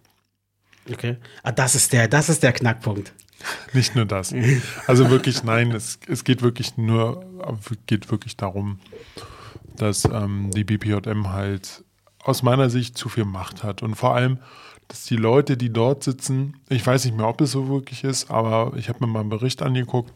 [0.92, 1.18] Okay.
[1.44, 3.14] Ah, das ist der, das ist der Knackpunkt.
[3.74, 4.34] Nicht nur das.
[4.88, 7.26] Also wirklich, nein, es, es geht wirklich nur,
[7.86, 8.80] geht wirklich darum,
[9.76, 11.84] dass ähm, die BPJM halt
[12.24, 13.84] aus meiner Sicht zu viel Macht hat.
[13.84, 14.40] Und vor allem,
[14.88, 18.32] dass die Leute, die dort sitzen, ich weiß nicht mehr, ob es so wirklich ist,
[18.32, 20.14] aber ich habe mir mal einen Bericht angeguckt,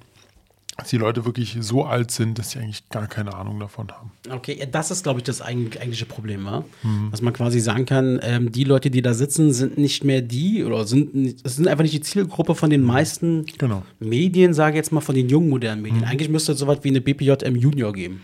[0.78, 4.11] dass die Leute wirklich so alt sind, dass sie eigentlich gar keine Ahnung davon haben.
[4.30, 6.65] Okay, ja, das ist, glaube ich, das eig- eigentliche Problem, wa?
[6.84, 7.09] Mhm.
[7.11, 10.63] dass man quasi sagen kann, ähm, die Leute, die da sitzen, sind nicht mehr die
[10.65, 13.84] oder sind, sind einfach nicht die Zielgruppe von den meisten Genau.
[13.99, 15.99] Medien, sage ich jetzt mal, von den jungen modernen Medien.
[16.01, 16.07] Mhm.
[16.07, 18.21] Eigentlich müsste es sowas wie eine BPJM Junior geben.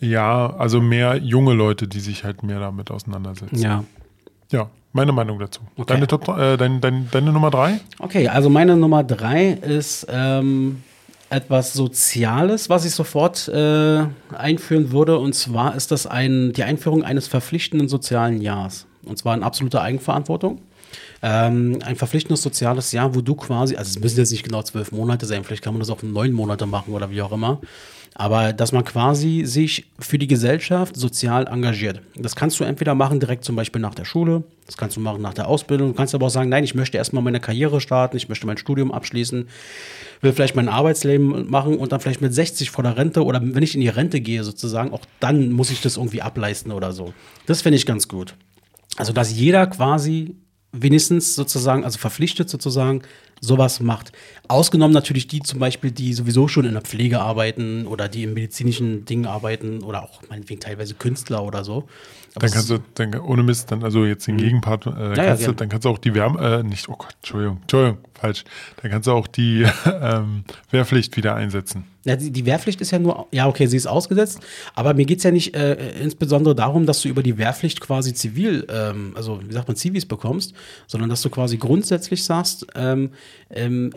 [0.00, 3.56] Ja, also mehr junge Leute, die sich halt mehr damit auseinandersetzen.
[3.58, 3.84] Ja.
[4.50, 5.60] Ja, meine Meinung dazu.
[5.76, 5.94] Okay.
[5.94, 7.80] Deine, Top, äh, dein, dein, deine Nummer drei?
[7.98, 10.82] Okay, also meine Nummer drei ist ähm,
[11.32, 14.04] etwas Soziales, was ich sofort äh,
[14.36, 15.18] einführen würde.
[15.18, 18.86] Und zwar ist das ein, die Einführung eines verpflichtenden sozialen Jahres.
[19.04, 20.60] Und zwar in absoluter Eigenverantwortung.
[21.22, 24.92] Ähm, ein verpflichtendes soziales Jahr, wo du quasi, also es müssen jetzt nicht genau zwölf
[24.92, 27.60] Monate sein, vielleicht kann man das auch neun Monate machen oder wie auch immer.
[28.14, 32.02] Aber dass man quasi sich für die Gesellschaft sozial engagiert.
[32.14, 35.22] Das kannst du entweder machen direkt zum Beispiel nach der Schule, das kannst du machen
[35.22, 38.16] nach der Ausbildung, du kannst aber auch sagen, nein, ich möchte erstmal meine Karriere starten,
[38.16, 39.48] ich möchte mein Studium abschließen,
[40.22, 43.62] will vielleicht mein Arbeitsleben machen und dann vielleicht mit 60 vor der Rente oder wenn
[43.62, 47.12] ich in die Rente gehe sozusagen, auch dann muss ich das irgendwie ableisten oder so.
[47.46, 48.34] Das finde ich ganz gut.
[48.96, 50.36] Also, dass jeder quasi
[50.72, 53.02] wenigstens sozusagen, also verpflichtet sozusagen,
[53.40, 54.12] sowas macht.
[54.48, 58.34] Ausgenommen natürlich die zum Beispiel, die sowieso schon in der Pflege arbeiten oder die in
[58.34, 61.88] medizinischen Dingen arbeiten oder auch meinetwegen teilweise Künstler oder so.
[62.34, 64.96] Aber Dann kannst du, dann, ohne Mist, dann also jetzt den Gegenpart, äh, Mhm.
[64.96, 65.56] ja, kannst du, gerne.
[65.56, 68.44] dann kannst du auch die Wärme, äh, nicht, oh Gott, Entschuldigung, Entschuldigung, falsch.
[68.80, 69.66] Dann kannst du auch die
[70.00, 71.84] ähm, Wehrpflicht wieder einsetzen.
[72.04, 74.40] Ja, die, die Wehrpflicht ist ja nur, ja, okay, sie ist ausgesetzt,
[74.74, 78.14] aber mir geht es ja nicht äh, insbesondere darum, dass du über die Wehrpflicht quasi
[78.14, 80.54] zivil, ähm, also wie sagt man, Zivis bekommst,
[80.86, 83.10] sondern dass du quasi grundsätzlich sagst, ähm,
[83.50, 83.92] ähm,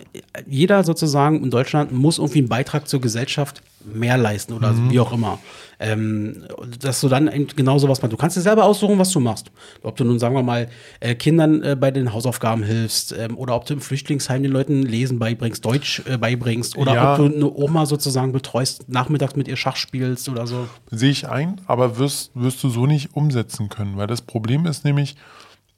[0.45, 3.61] jeder sozusagen in Deutschland muss irgendwie einen Beitrag zur Gesellschaft
[3.93, 5.39] mehr leisten oder wie auch immer.
[5.77, 6.45] Ähm,
[6.79, 8.13] dass du dann eben genau sowas machst.
[8.13, 9.51] Du kannst dir selber aussuchen, was du machst.
[9.83, 10.69] Ob du nun, sagen wir mal,
[11.01, 14.83] äh, Kindern äh, bei den Hausaufgaben hilfst ähm, oder ob du im Flüchtlingsheim den Leuten
[14.83, 17.11] Lesen beibringst, Deutsch äh, beibringst oder Ja.
[17.11, 20.67] ob du eine Oma sozusagen betreust, nachmittags mit ihr Schach spielst oder so.
[20.91, 24.86] Sehe ich ein, aber wirst, wirst du so nicht umsetzen können, weil das Problem ist
[24.86, 25.17] nämlich,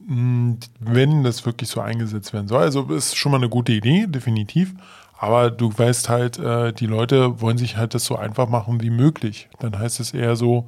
[0.06, 4.06] mh, wenn das wirklich so eingesetzt werden soll, also ist schon mal eine gute Idee,
[4.08, 4.74] definitiv,
[5.18, 8.90] aber du weißt halt, äh, die Leute wollen sich halt das so einfach machen wie
[8.90, 9.50] möglich.
[9.60, 10.68] Dann heißt es eher so,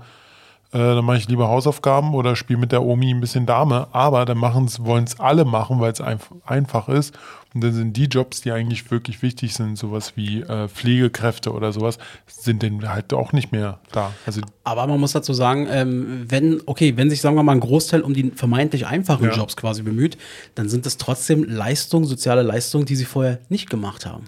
[0.72, 4.26] äh, dann mache ich lieber Hausaufgaben oder spiele mit der Omi ein bisschen Dame, aber
[4.26, 7.18] dann wollen es alle machen, weil es einf einfach ist.
[7.54, 11.72] Und dann sind die Jobs, die eigentlich wirklich wichtig sind, sowas wie äh, Pflegekräfte oder
[11.72, 11.98] sowas,
[12.28, 14.14] sind dann halt auch nicht mehr da.
[14.28, 17.60] Also Aber man muss dazu sagen, ähm, wenn, okay, wenn sich, sagen wir mal, ein
[17.60, 19.34] Großteil um die vermeintlich einfachen Ja.
[19.34, 20.18] Jobs quasi bemüht,
[20.54, 24.26] dann sind es trotzdem Leistungen, soziale Leistungen, die sie vorher nicht gemacht haben.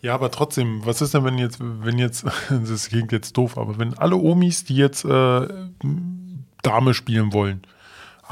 [0.00, 3.78] Ja, aber trotzdem, was ist denn, wenn jetzt, wenn jetzt, das klingt jetzt doof, aber
[3.78, 5.48] wenn alle Omis, die jetzt äh,
[6.62, 7.62] Dame spielen wollen,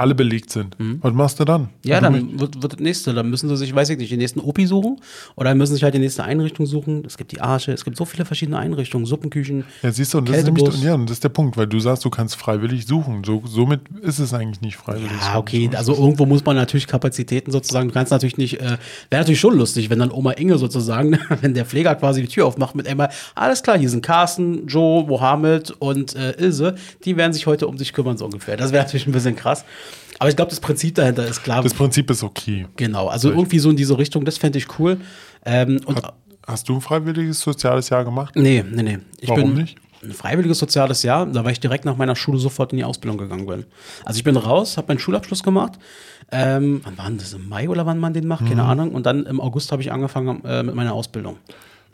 [0.03, 1.63] alle belegt sind, was machst du dann?
[1.63, 1.69] Mhm.
[1.85, 3.15] Ja, Also dann wird, wird das nächste.
[3.15, 5.01] Dann müssen sie sich, weiß ich nicht, den nächsten OPI suchen
[5.37, 7.05] oder müssen sich halt die nächste Einrichtung suchen.
[7.07, 9.65] Es gibt die Arche, es gibt so viele verschiedene Einrichtungen, Suppenküchen.
[9.83, 11.81] Ja, siehst du, und das ist, nämlich, ja, und das ist der Punkt, weil du
[11.81, 13.23] sagst, du kannst freiwillig suchen.
[13.25, 15.11] So, somit ist es eigentlich nicht freiwillig.
[15.21, 18.77] Ja, okay, also irgendwo muss man natürlich Kapazitäten sozusagen, du kannst natürlich nicht, äh,
[19.11, 22.47] wäre natürlich schon lustig, wenn dann Oma Inge sozusagen, wenn der Pfleger quasi die Tür
[22.47, 26.75] aufmacht mit einmal, alles klar, hier sind Carsten, Joe, Mohammed und äh, Ilse,
[27.05, 28.57] die werden sich heute um sich kümmern, so ungefähr.
[28.57, 29.65] Das wäre natürlich ein bisschen krass.
[30.23, 31.64] Aber ich glaube, das Prinzip dahinter ist klar.
[31.64, 32.66] Das Prinzip ist okay.
[32.77, 35.01] genau, also irgendwie so in diese Richtung, das fände ich cool.
[35.45, 36.01] Ähm, und
[36.47, 38.37] Hast du ein freiwilliges soziales Jahr gemacht?
[38.37, 38.99] Nee, nee, nee.
[39.20, 39.79] Ich Warum bin nicht?
[40.01, 43.18] ein freiwilliges soziales Jahr, da weil ich direkt nach meiner Schule sofort in die Ausbildung
[43.18, 43.64] gegangen bin.
[44.05, 45.73] Also ich bin raus, habe meinen Schulabschluss gemacht.
[46.31, 47.33] Ähm, wann war das?
[47.33, 48.43] Im Mai oder wann man den macht?
[48.43, 48.49] Mhm.
[48.49, 48.93] Keine Ahnung.
[48.93, 51.39] Und dann im August habe ich angefangen äh, mit meiner Ausbildung.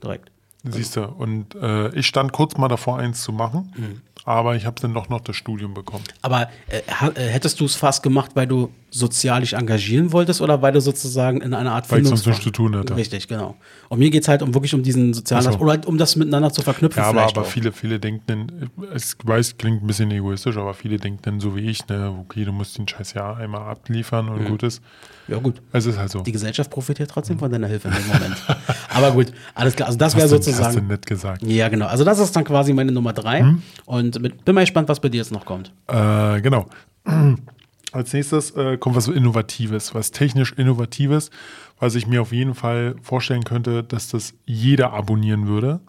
[0.03, 0.31] Direkt.
[0.65, 4.01] Siehst du, und äh, ich stand kurz mal davor, eins zu machen, Mhm.
[4.29, 6.05] Aber ich habe dann doch noch das Studium bekommen.
[6.21, 6.81] Aber äh,
[7.15, 10.81] äh, hättest du es fast gemacht, weil du sozial dich engagieren wolltest oder weil du
[10.81, 12.95] sozusagen in einer Art Weil ich sonst zu tun hatte.
[12.95, 13.57] Richtig, genau.
[13.89, 15.59] Und mir geht es halt um wirklich um diesen sozialen so.
[15.59, 17.03] oder halt um das miteinander zu verknüpfen.
[17.03, 20.99] Ja, aber, aber viele, viele denken dann, es weiß, klingt ein bisschen egoistisch, aber viele
[20.99, 24.45] denken dann so wie ich, ne, okay, du musst den scheiß Jahr einmal abliefern und
[24.45, 24.83] gut ist.
[25.29, 25.61] Ja, gut.
[25.73, 26.23] Es ist halt so.
[26.23, 28.37] Die Gesellschaft profitiert trotzdem von deiner Hilfe in dem Moment.
[28.95, 29.89] Aber gut, alles klar.
[29.89, 30.87] Also das wäre du, hast du sozusagen.
[30.87, 31.43] nett gesagt.
[31.43, 31.87] Ja, genau.
[31.87, 33.43] Also das ist dann quasi meine Nummer drei.
[33.43, 33.63] Mhm.
[33.85, 35.73] Und mit, bin mal gespannt, was bei dir jetzt noch kommt.
[35.87, 36.67] Äh, genau.
[37.93, 41.31] Als nächstes äh, kommt was Innovatives, was technisch Innovatives,
[41.79, 45.81] was ich mir auf jeden Fall vorstellen könnte, dass das jeder abonnieren würde.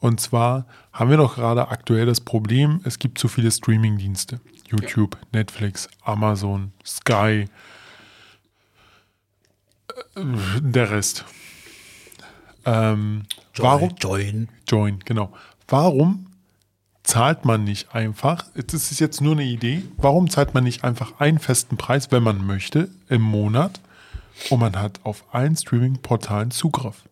[0.00, 4.40] Und zwar haben wir doch gerade aktuell das Problem, es gibt zu viele Streaming-Dienste.
[4.68, 7.46] YouTube, Netflix, Amazon, Sky,
[10.16, 10.24] äh,
[10.60, 11.24] der Rest.
[12.64, 13.22] Ähm,
[13.56, 13.94] warum?
[14.00, 14.48] Join.
[14.68, 15.32] Join, genau.
[15.68, 16.31] Warum
[17.02, 21.20] zahlt man nicht einfach, das ist jetzt nur eine Idee, warum zahlt man nicht einfach
[21.20, 23.80] einen festen Preis, wenn man möchte, im Monat
[24.50, 27.02] und man hat auf allen Streaming-Portalen Zugriff?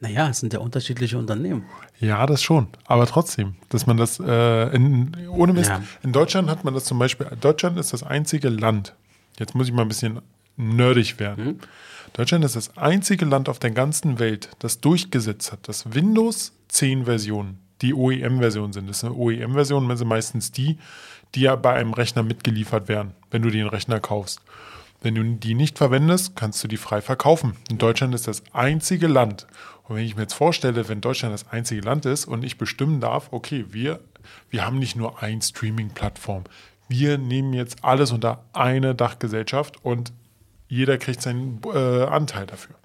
[0.00, 1.64] Naja, es sind ja unterschiedliche Unternehmen.
[1.98, 2.68] Ja, das schon.
[2.84, 5.70] Aber trotzdem, dass man das äh, in, ohne Mist.
[5.70, 5.82] Ja.
[6.02, 7.26] In Deutschland hat man das zum Beispiel.
[7.40, 8.94] Deutschland ist das einzige Land.
[9.38, 10.20] Jetzt muss ich mal ein bisschen
[10.56, 11.60] nerdig werden.
[12.12, 17.06] Deutschland ist das einzige Land auf der ganzen Welt, das durchgesetzt hat, dass Windows 10
[17.06, 18.88] Versionen die OEM-Version sind.
[18.88, 20.78] Das sind OEM-Versionen sind meistens die,
[21.34, 24.40] die ja bei einem Rechner mitgeliefert werden, wenn du den Rechner kaufst.
[25.02, 27.56] Wenn du die nicht verwendest, kannst du die frei verkaufen.
[27.70, 29.46] Und Deutschland ist das einzige Land.
[29.82, 33.00] Und wenn ich mir jetzt vorstelle, wenn Deutschland das einzige Land ist und ich bestimmen
[33.00, 34.00] darf, okay, wir,
[34.48, 36.44] wir haben nicht nur ein Streaming-Plattform.
[36.88, 40.12] Wir nehmen jetzt alles unter eine Dachgesellschaft und
[40.68, 42.76] jeder kriegt seinen äh, Anteil dafür.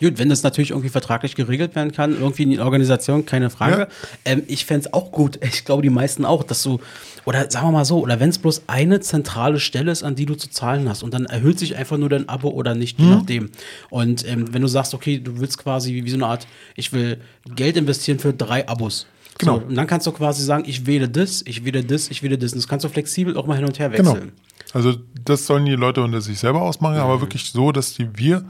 [0.00, 3.78] Gut, wenn das natürlich irgendwie vertraglich geregelt werden kann, irgendwie in die Organisation, keine Frage.
[3.82, 3.88] Ja.
[4.24, 6.80] Ähm, ich fände es auch gut, ich glaube die meisten auch, dass du,
[7.24, 10.26] oder sagen wir mal so, oder wenn es bloß eine zentrale Stelle ist, an die
[10.26, 13.04] du zu zahlen hast und dann erhöht sich einfach nur dein Abo oder nicht, Mhm.
[13.04, 13.50] je nachdem.
[13.90, 16.46] Und ähm, wenn du sagst, okay, du willst quasi wie so eine Art,
[16.76, 17.18] ich will
[17.54, 19.06] Geld investieren für drei Abos.
[19.38, 19.56] Genau.
[19.58, 22.38] So, und dann kannst du quasi sagen, ich wähle das, ich wähle das, ich wähle
[22.38, 22.52] das.
[22.52, 24.12] Und das kannst du flexibel auch mal hin und her Genau.
[24.12, 24.32] wechseln.
[24.72, 24.94] Also
[25.24, 28.44] das sollen die Leute unter sich selber ausmachen, aber wirklich so, dass die wir,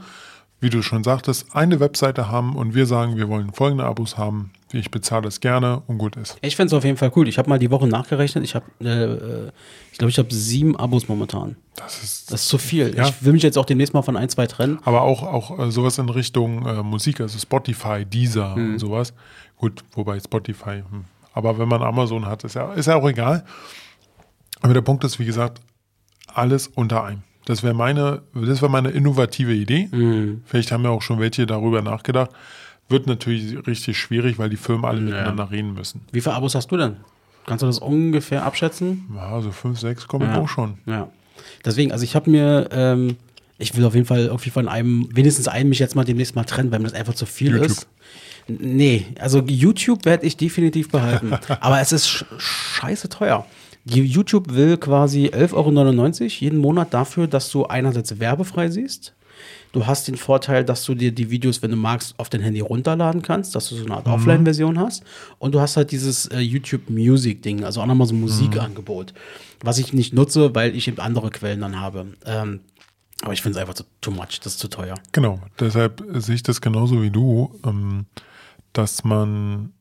[0.65, 4.51] wie du schon sagtest, eine Webseite haben und wir sagen, wir wollen folgende Abos haben.
[4.73, 6.39] Ich bezahle das gerne und gut ist.
[6.41, 7.27] Ich fände es auf jeden Fall cool.
[7.27, 8.43] Ich habe mal die Woche nachgerechnet.
[8.43, 9.51] Ich habe, äh,
[9.91, 11.55] ich glaube, ich habe sieben Abos momentan.
[11.75, 12.95] Das ist Das ist zu viel.
[12.97, 13.07] Ja.
[13.07, 14.79] Ich will mich jetzt auch demnächst mal von ein, zwei trennen.
[14.85, 19.13] aber auch, auch äh, sowas in Richtung äh, Musik, also Spotify, Deezer und sowas.
[19.57, 20.81] Gut, wobei Spotify.
[20.89, 21.05] Hm.
[21.33, 23.45] Aber wenn man Amazon hat, ist ja, ist ja auch egal.
[24.61, 25.61] Aber der Punkt ist, wie gesagt,
[26.33, 27.21] alles unter einem.
[27.45, 29.89] Das wäre meine, das wäre meine innovative Idee.
[30.45, 32.31] Vielleicht haben ja auch schon welche darüber nachgedacht.
[32.89, 36.01] Wird natürlich richtig schwierig, weil die Firmen alle miteinander reden müssen.
[36.11, 36.97] Wie viele Abos hast du denn?
[37.45, 39.05] Kannst du das ungefähr abschätzen?
[39.15, 40.39] Ja, so fünf, sechs kommen Ja.
[40.41, 40.77] auch schon.
[40.85, 41.09] Ja.
[41.63, 43.17] Deswegen, also ich habe mir, ähm,
[43.59, 46.43] ich will auf jeden Fall irgendwie von einem, wenigstens einem mich jetzt mal demnächst mal
[46.43, 47.65] trennen, weil mir das einfach zu viel YouTube.
[47.67, 47.87] ist.
[48.47, 51.33] Nee, also YouTube werde ich definitiv behalten.
[51.61, 53.45] Aber es ist sch scheiße teuer.
[53.85, 59.13] YouTube will quasi 11,99 Euro jeden Monat dafür, dass du einerseits werbefrei siehst.
[59.73, 62.61] Du hast den Vorteil, dass du dir die Videos, wenn du magst, auf dein Handy
[62.61, 65.03] runterladen kannst, dass du so eine Art Offline-Version hast.
[65.37, 69.13] Und du hast halt dieses äh, YouTube Music-Ding, also auch nochmal so ein Musikangebot,
[69.61, 72.07] was ich nicht nutze, weil ich eben andere Quellen dann habe.
[72.25, 72.61] Ähm,
[73.21, 74.95] aber ich finde es einfach zu, too much, das ist zu teuer.
[75.11, 78.05] Genau, deshalb sehe ich das genauso wie du, ähm,
[78.71, 79.73] dass man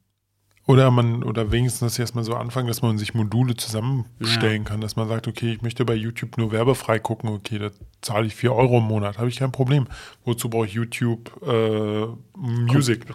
[0.67, 5.09] oder man oder wenigstens erstmal so anfangen, dass man sich Module zusammenstellen kann, dass man
[5.09, 8.79] sagt, okay, ich möchte bei YouTube nur werbefrei gucken, okay, da zahle ich 4 Euro
[8.79, 9.87] im Monat, habe ich kein Problem.
[10.25, 12.07] Wozu brauche ich YouTube äh,
[12.37, 13.07] Music?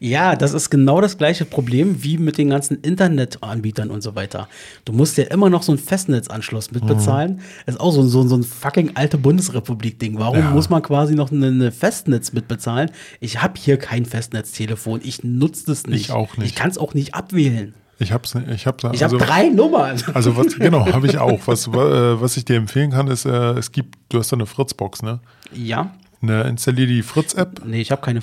[0.00, 4.48] Ja, das ist genau das gleiche Problem wie mit den ganzen Internetanbietern und so weiter.
[4.84, 7.40] Du musst ja immer noch so einen Festnetzanschluss mitbezahlen.
[7.66, 10.18] Das ist auch so, ein- so, so ein fucking alte Bundesrepublik-Ding.
[10.18, 10.50] Warum Ja.
[10.50, 12.90] muss man quasi noch eine, eine Festnetz mitbezahlen?
[13.20, 15.00] Ich habe hier kein Festnetztelefon.
[15.04, 16.06] Ich nutze das nicht.
[16.06, 16.48] Ich auch nicht.
[16.50, 17.74] Ich kann es auch nicht abwählen.
[17.98, 20.02] Ich hab's, ich hab's, Ich also, habe drei Nummern.
[20.14, 21.38] also was, genau, habe ich auch.
[21.46, 24.36] Was, wa- äh, was ich dir empfehlen kann, ist, äh, es gibt, du hast da
[24.36, 25.20] eine Fritzbox, ne?
[25.52, 25.92] Ja?
[26.22, 27.62] Ne, installier die Fritz-App.
[27.64, 28.20] Nee, ich habe keine,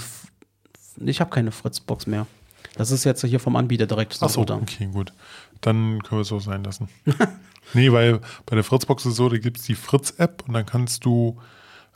[1.05, 2.25] ich habe keine Fritzbox mehr.
[2.75, 4.13] Das ist jetzt hier vom Anbieter direkt.
[4.13, 4.55] so, Router.
[4.61, 5.13] okay, gut.
[5.61, 6.89] Dann können wir es so sein lassen.
[7.73, 10.65] nee, weil bei der Fritzbox ist es so, da gibt es die Fritz-App und dann
[10.65, 11.37] kannst du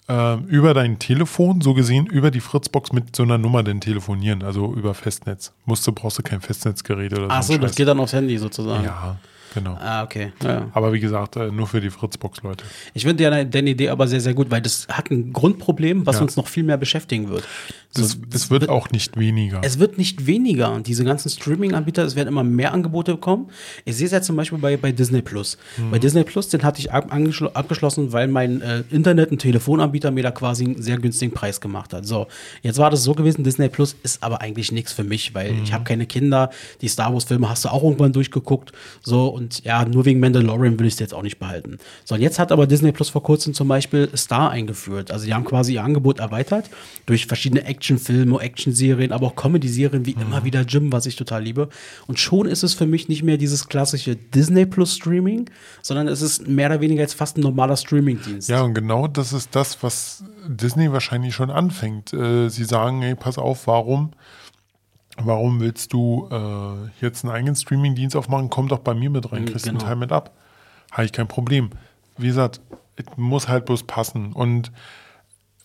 [0.07, 4.43] ähm, über dein Telefon, so gesehen, über die Fritzbox mit so einer Nummer denn telefonieren,
[4.43, 5.53] also über Festnetz.
[5.65, 7.29] Musst du, brauchst du kein Festnetzgerät oder so.
[7.29, 7.75] Ach ein so, das Scheiß.
[7.75, 8.83] geht dann aufs Handy sozusagen.
[8.83, 9.17] Ja,
[9.53, 9.77] genau.
[9.79, 10.31] Ah, okay.
[10.43, 10.69] Ja.
[10.73, 12.63] Aber wie gesagt, äh, nur für die Fritzbox, Leute.
[12.93, 16.17] Ich finde deine, deine Idee aber sehr, sehr gut, weil das hat ein Grundproblem, was
[16.17, 16.21] Ja.
[16.23, 17.43] uns noch viel mehr beschäftigen wird.
[17.93, 19.59] Das, So, es wird auch nicht weniger.
[19.63, 20.79] es wird nicht weniger.
[20.79, 23.49] Diese ganzen Streaming-Anbieter, es werden immer mehr Angebote bekommen.
[23.83, 25.57] Ich sehe es ja zum Beispiel bei, bei Disney Plus.
[25.91, 27.11] Bei Disney Plus, den hatte ich ab,
[27.53, 31.93] abgeschlossen, weil mein äh, Internet- und Telefonanbieter mir da quasi einen sehr günstigen Preis gemacht
[31.93, 32.05] hat.
[32.05, 32.27] So,
[32.61, 35.73] jetzt war das so gewesen, Disney Plus ist aber eigentlich nichts für mich, weil ich
[35.73, 36.49] habe keine Kinder.
[36.81, 38.71] Die Star Wars-Filme hast du auch irgendwann durchgeguckt.
[39.03, 41.77] So, und ja, nur wegen Mandalorian will ich es jetzt auch nicht behalten.
[42.05, 45.11] So, und jetzt hat aber Disney Plus vor kurzem zum Beispiel Star eingeführt.
[45.11, 46.69] Also, die haben quasi ihr Angebot erweitert
[47.05, 51.69] durch verschiedene Actionfilme, Actionserien, aber auch Comedy-Serien wie immer wieder Jim, was ich total liebe.
[52.07, 55.49] Und schon ist es für mich nicht mehr dieses klassische Disney Plus Streaming,
[55.81, 58.49] sondern es ist mehr oder weniger jetzt fast ein normaler Streaming-Dienst.
[58.49, 62.13] Ja, und genau das ist das, was Disney wahrscheinlich schon anfängt.
[62.13, 64.11] Äh, sie sagen, ey, pass auf, warum,
[65.25, 68.49] warum willst du äh, jetzt einen eigenen Streaming-Dienst aufmachen?
[68.49, 69.87] Komm doch bei mir mit rein, kriegst einen genau.
[69.87, 70.31] Teil mit ab.
[70.91, 71.69] Habe ich kein Problem.
[72.17, 72.61] Wie gesagt,
[72.97, 74.33] es muss halt bloß passen.
[74.33, 74.71] Und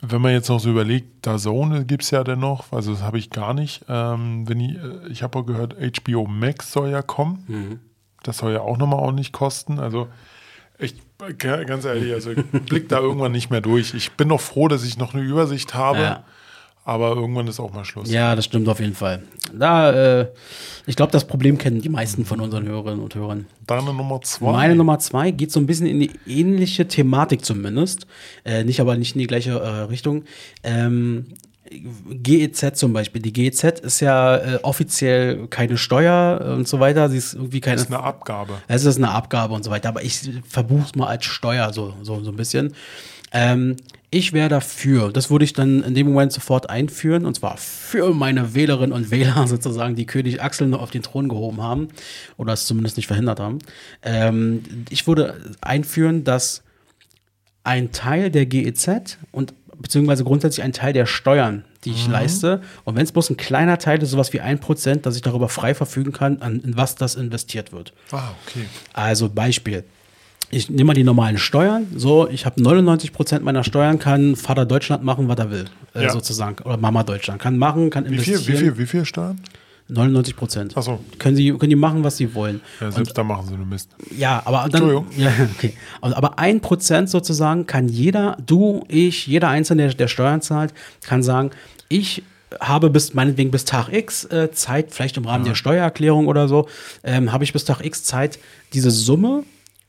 [0.00, 3.18] wenn man jetzt noch so überlegt, da Zone gibt es ja dennoch, also das habe
[3.18, 3.84] ich gar nicht.
[3.88, 7.80] Ähm, wenn ich äh, ich habe auch gehört, HBO Max soll ja kommen.
[8.22, 9.78] Das soll ja auch nochmal ordentlich kosten.
[9.78, 10.08] Also
[10.78, 10.94] ich,
[11.38, 13.94] g- ganz ehrlich, also ich blick da irgendwann nicht mehr durch.
[13.94, 15.98] Ich bin noch froh, dass ich noch eine Übersicht habe.
[16.00, 16.24] Ja.
[16.86, 18.08] Aber irgendwann ist auch mal Schluss.
[18.12, 19.24] Ja, das stimmt auf jeden Fall.
[19.52, 20.28] Da, äh,
[20.86, 23.46] ich glaube, das Problem kennen die meisten von unseren Hörerinnen und Hörern.
[23.66, 24.52] Deine Nummer zwei.
[24.52, 28.06] Meine Nummer zwei geht so ein bisschen in die ähnliche Thematik zumindest.
[28.44, 30.26] Äh, nicht aber nicht in die gleiche äh, Richtung.
[30.62, 31.26] Ähm,
[32.08, 33.20] GEZ zum Beispiel.
[33.20, 37.08] Die GEZ ist ja äh, offiziell keine Steuer und so weiter.
[37.08, 37.78] Sie ist irgendwie keine.
[37.78, 38.52] Das ist eine Abgabe.
[38.68, 41.94] Es ist eine Abgabe und so weiter, aber ich verbuche es mal als Steuer, so,
[42.02, 42.74] so, so ein bisschen.
[43.32, 43.76] Ähm,
[44.10, 48.14] ich wäre dafür, das würde ich dann in dem Moment sofort einführen, und zwar für
[48.14, 51.88] meine Wählerinnen und Wähler sozusagen, die König Axel noch auf den Thron gehoben haben
[52.36, 53.58] oder es zumindest nicht verhindert haben.
[54.02, 56.62] Ähm, ich würde einführen, dass
[57.64, 62.96] ein Teil der GEZ und beziehungsweise grundsätzlich ein Teil der Steuern, die ich leiste, und
[62.96, 65.74] wenn es bloß ein kleiner Teil ist, sowas wie ein Prozent, dass ich darüber frei
[65.74, 67.92] verfügen kann, an in was das investiert wird.
[68.10, 68.66] Ah, okay.
[68.92, 69.84] Also Beispiel.
[70.50, 71.86] Ich nehme mal die normalen Steuern.
[71.96, 76.04] So, ich habe 99 Prozent meiner Steuern, kann Vater Deutschland machen, was er will, äh,
[76.04, 76.10] Ja.
[76.10, 76.62] sozusagen.
[76.64, 77.40] Oder Mama Deutschland.
[77.40, 78.40] Kann machen, kann Wie investieren.
[78.42, 79.40] viel, wie viel, wie viel Steuern?
[79.88, 80.72] 99 Prozent.
[80.76, 80.98] Ach so.
[81.18, 82.60] Können sie können die machen, was sie wollen.
[82.80, 83.90] Ja, selbst da machen sie nur Mist.
[84.16, 84.82] Ja, aber dann.
[84.82, 85.06] Entschuldigung.
[85.16, 85.74] Ja, okay.
[86.00, 90.74] Also, aber ein Prozent sozusagen kann jeder, du, ich, jeder Einzelne, der, der Steuern zahlt,
[91.02, 91.50] kann sagen,
[91.88, 92.24] ich
[92.60, 96.68] habe bis meinetwegen bis Tag X äh, Zeit, vielleicht im Rahmen der Steuererklärung oder so,
[97.04, 98.38] ähm, habe ich bis Tag X Zeit,
[98.72, 99.44] diese Summe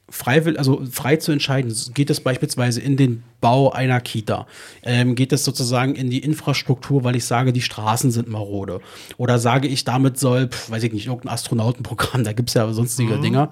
[0.09, 1.75] frei, will, also frei zu entscheiden.
[1.93, 4.47] Geht es beispielsweise in den Bau einer Kita?
[4.83, 8.79] Ähm, geht es sozusagen in die Infrastruktur, weil ich sage, die Straßen sind marode?
[9.17, 12.71] Oder sage ich, damit soll, pf, weiß ich nicht, irgendein Astronautenprogramm, da gibt es ja
[12.71, 13.51] sonstige Dinger.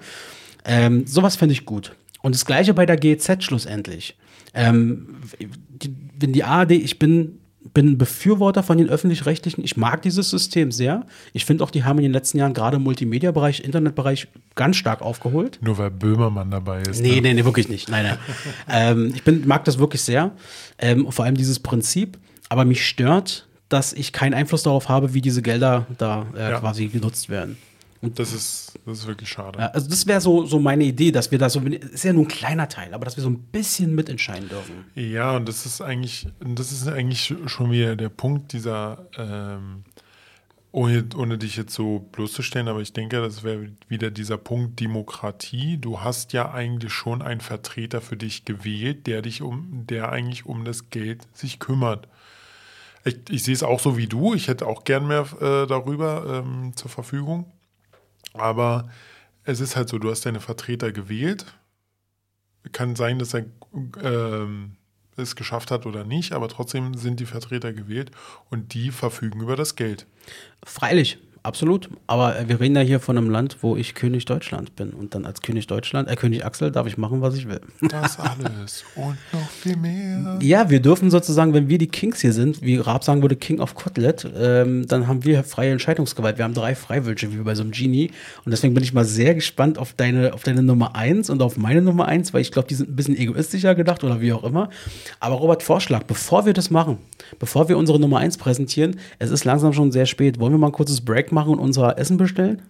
[0.64, 1.94] Ähm, sowas fände ich gut.
[2.22, 4.16] Und das gleiche bei der GEZ schlussendlich.
[4.54, 7.38] Ähm, die, wenn die ARD, ich bin,
[7.74, 11.06] bin ein Befürworter von den öffentlich-rechtlichen, ich mag dieses System sehr.
[11.32, 15.02] Ich finde auch, die haben in den letzten Jahren gerade im Multimedia-Bereich, Internetbereich ganz stark
[15.02, 15.58] aufgeholt.
[15.62, 17.00] Nur weil Böhmermann dabei ist.
[17.02, 17.20] Nee, ne?
[17.22, 17.88] nee, nee, wirklich nicht.
[17.90, 18.18] Nein, nein.
[18.68, 20.32] ähm, ich bin, mag das wirklich sehr.
[20.78, 22.18] Ähm, vor allem dieses Prinzip.
[22.48, 26.60] Aber mich stört, dass ich keinen Einfluss darauf habe, wie diese Gelder da äh, Ja.
[26.60, 27.56] quasi genutzt werden.
[28.14, 29.58] Das ist, das ist wirklich schade.
[29.58, 32.24] Ja, also das wäre so, so meine Idee, dass wir da so, ist ja nur
[32.24, 34.84] ein kleiner Teil, aber dass wir so ein bisschen mitentscheiden dürfen.
[34.94, 39.84] Ja, und das ist eigentlich, das ist eigentlich schon wieder der Punkt dieser, ähm,
[40.72, 45.78] ohne, ohne dich jetzt so bloßzustellen, aber ich denke, das wäre wieder dieser Punkt Demokratie.
[45.78, 50.44] Du hast ja eigentlich schon einen Vertreter für dich gewählt, der dich um, der eigentlich
[50.44, 52.08] um das Geld sich kümmert.
[53.06, 54.34] Ich, ich sehe es auch so wie du.
[54.34, 57.50] Ich hätte auch gern mehr äh, darüber ähm, zur Verfügung.
[58.38, 58.88] Aber
[59.44, 61.46] es ist halt so, du hast deine Vertreter gewählt.
[62.72, 63.44] Kann sein, dass er
[64.02, 64.76] ähm,
[65.16, 68.10] es geschafft hat oder nicht, aber trotzdem sind die Vertreter gewählt
[68.50, 70.06] und die verfügen über das Geld.
[70.64, 71.88] Freilich, absolut.
[72.06, 74.90] Aber wir reden ja hier von einem Land, wo ich König Deutschland bin.
[74.90, 77.60] Und dann als König Deutschland, äh, König Axel, darf ich machen, was ich will.
[77.80, 80.38] Das alles und noch viel mehr.
[80.46, 83.60] Ja, wir dürfen sozusagen, wenn wir die Kings hier sind, wie Raab sagen würde, King
[83.60, 86.38] of Kotlet, ähm, dann haben wir freie Entscheidungsgewalt.
[86.38, 88.10] Wir haben drei Freiwillige, wie bei so einem Genie.
[88.44, 91.56] Und deswegen bin ich mal sehr gespannt auf deine, auf deine Nummer eins und auf
[91.56, 94.44] meine Nummer eins, weil ich glaube, die sind ein bisschen egoistischer gedacht oder wie auch
[94.44, 94.68] immer.
[95.20, 96.98] Aber Robert, Vorschlag, bevor wir das machen,
[97.38, 100.38] bevor wir unsere Nummer eins präsentieren, es ist langsam schon sehr spät.
[100.40, 102.62] Wollen wir mal ein kurzes Break machen und unser Essen bestellen?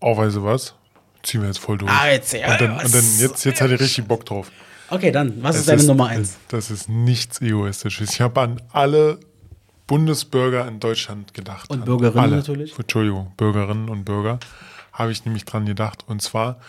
[0.00, 0.74] Oh, weißt du was?
[1.22, 1.90] Ziehen wir jetzt voll durch.
[1.90, 4.50] Ah, jetzt, ja, und dann, und dann jetzt, jetzt hat er richtig Bock drauf.
[4.90, 6.36] Okay, dann, was ist deine Nummer eins?
[6.48, 8.10] Das ist nichts Egoistisches.
[8.10, 9.18] Ich habe an alle
[9.86, 11.70] Bundesbürger in Deutschland gedacht.
[11.70, 12.36] Und Bürgerinnen alle.
[12.36, 12.78] natürlich.
[12.78, 14.38] Entschuldigung, Bürgerinnen und Bürger
[14.92, 16.04] habe ich nämlich dran gedacht.
[16.06, 16.60] Und zwar,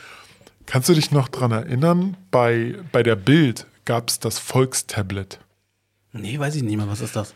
[0.65, 5.39] kannst du dich noch dran erinnern, bei, bei der Bild gab es das Volkstablet.
[6.11, 7.33] Nee, weiß ich nicht mehr, was ist das?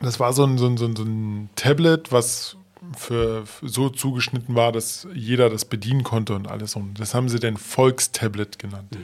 [0.00, 2.56] Das war so ein, so ein, so ein, so ein Tablet, was
[2.96, 6.76] für, so zugeschnitten war, dass jeder das bedienen konnte und alles.
[6.76, 8.96] Und das haben sie dann Volkstablet genannt.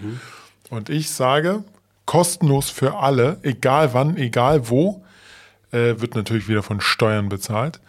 [0.71, 1.65] Und ich sage,
[2.07, 5.05] kostenlos für alle, egal wann, egal wo,
[5.71, 7.81] äh, wird natürlich wieder von Steuern bezahlt,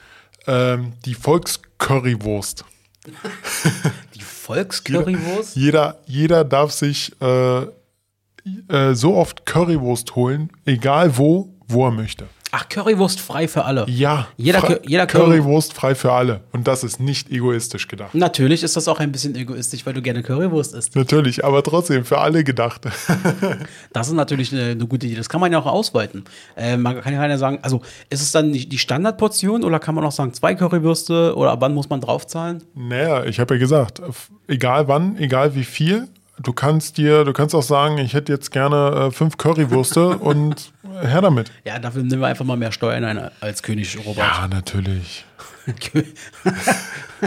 [0.48, 2.66] ähm, die Volkscurrywurst.
[4.16, 5.58] Die Volkscurrywurst?
[5.58, 12.28] Jeder, jeder darf sich äh, äh, so oft Currywurst holen, egal wo, wo er möchte.
[12.56, 13.84] Ach, Currywurst frei für alle.
[13.90, 16.42] Ja, Jeder, Cur- jeder Curry Currywurst frei für alle.
[16.52, 18.14] Und das ist nicht egoistisch gedacht.
[18.14, 20.96] Natürlich ist das auch ein bisschen egoistisch, weil du gerne Currywurst isst.
[20.96, 22.82] Natürlich, aber trotzdem für alle gedacht.
[23.94, 25.16] Das ist natürlich eine, eine gute Idee.
[25.16, 26.26] Das kann man ja auch ausweiten.
[26.56, 30.12] Äh, man kann ja sagen, also ist es dann die, Standardportion oder kann man auch
[30.12, 32.64] sagen, zwei Currywürste oder ab wann muss man draufzahlen?
[32.76, 34.02] naja, ich habe ja gesagt,
[34.48, 36.08] egal wann, egal wie viel,
[36.40, 40.74] du kannst dir, du kannst auch sagen, ich hätte jetzt gerne äh, fünf Currywürste und
[41.02, 41.52] her damit.
[41.66, 44.26] Ja, dafür nehmen wir einfach mal mehr Steuern ein als König Robert.
[44.26, 45.26] Ja, natürlich.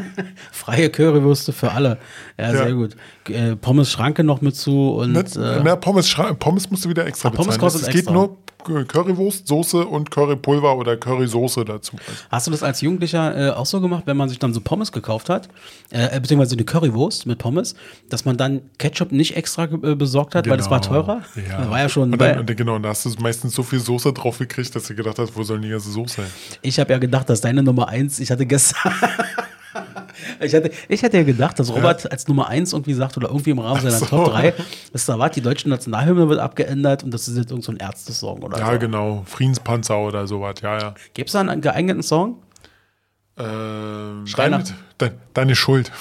[0.53, 1.99] Freie Currywürste für alle.
[2.39, 2.57] Ja, Ja.
[2.65, 2.97] sehr gut.
[3.29, 6.89] Äh, Pommes Schranke noch mit zu und Nicht, äh, na, Pommes, schra- Pommes musst du
[6.89, 7.61] wieder extra Ah, Pommes bezahlen.
[7.61, 8.01] kostet es extra.
[8.01, 8.37] geht nur
[8.89, 11.97] Currywurst, Soße und Currypulver oder Currysoße dazu.
[12.33, 14.91] Hast du das als Jugendlicher äh, auch so gemacht, wenn man sich dann so Pommes
[14.91, 15.49] gekauft hat,
[15.91, 17.77] äh, beziehungsweise eine Currywurst mit Pommes,
[18.09, 21.23] dass man dann Ketchup nicht extra äh, besorgt hat, weil das war teurer?
[21.49, 21.59] Ja.
[21.59, 22.13] Das war ja schon.
[22.13, 24.75] Und dann, weil- und genau, und da hast du meistens so viel Soße drauf gekriegt,
[24.75, 26.31] dass du gedacht hast, wo soll denn die ganze Soße hin?
[26.63, 28.93] Ich habe ja gedacht, dass deine Nummer eins, ich hatte gestern.
[30.41, 33.51] Ich hatte, ich hätte ja gedacht, dass Robert als Nummer eins irgendwie sagt oder irgendwie
[33.51, 34.07] im Rahmen seiner so.
[34.07, 34.55] Top 3,
[34.93, 37.79] dass da war, die deutsche Nationalhymne wird abgeändert und das ist jetzt irgend so ein
[37.79, 38.79] Ärzte-Song oder Ja, so.
[38.79, 39.23] genau.
[39.27, 40.95] Friedenspanzer oder sowas, ja, ja.
[41.15, 42.43] Gibt es da einen geeigneten Song?
[43.39, 44.65] Ähm, deine,
[45.01, 45.93] de, deine Schuld.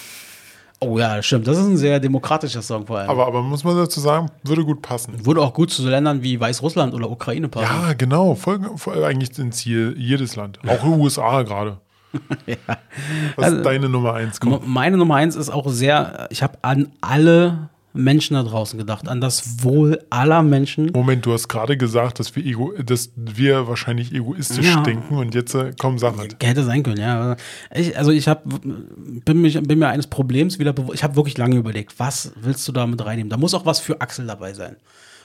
[0.80, 1.48] Oh ja, stimmt.
[1.48, 3.10] Das ist ein sehr demokratischer Song vor allem.
[3.10, 5.26] Aber, aber muss man dazu sagen, würde gut passen.
[5.26, 7.66] Würde auch gut zu so Ländern wie Weißrussland oder Ukraine passen.
[7.88, 8.36] Ja, genau.
[8.36, 10.60] Voll, voll eigentlich ins Ziel jedes Land.
[10.68, 11.78] Auch USA gerade.
[13.36, 14.40] Was Also- ist deine Nummer eins?
[14.40, 14.62] Komm.
[14.66, 19.22] Meine Nummer eins ist auch sehr, ich habe an alle Menschen da draußen gedacht, an
[19.22, 20.92] das Wohl aller Menschen.
[20.94, 24.82] Moment, du hast gerade gesagt, dass wir, ego, dass wir wahrscheinlich egoistisch Ja.
[24.84, 26.36] denken und jetzt äh, komm, sag halt.
[26.44, 27.38] Hätte sein können, ja.
[27.74, 30.96] Ich, also ich hab, bin, mich, bin mir eines Problems wieder bewusst.
[30.96, 33.30] Ich habe wirklich lange überlegt, was willst du da mit reinnehmen?
[33.30, 34.76] Da muss auch was für Axel dabei sein.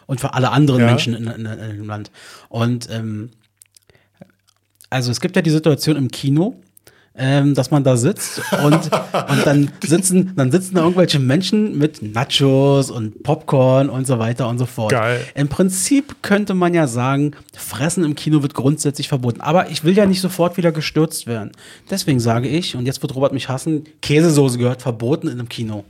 [0.06, 0.86] Und für alle anderen Ja.
[0.86, 2.12] Menschen in, in, in dem Land.
[2.48, 3.30] Und ähm,
[4.90, 6.54] also es gibt ja die Situation im Kino,
[7.16, 12.02] ähm, dass man da sitzt und, und dann sitzen, dann sitzen da irgendwelche Menschen mit
[12.02, 14.92] Nachos und Popcorn und so weiter und so fort.
[14.92, 15.20] Geil.
[15.34, 19.40] Im Prinzip könnte man ja sagen, Fressen im Kino wird grundsätzlich verboten.
[19.40, 21.52] Aber ich will ja nicht sofort wieder gestürzt werden.
[21.90, 25.84] Deswegen sage ich, und jetzt wird Robert mich hassen, Käsesoße gehört verboten in einem Kino.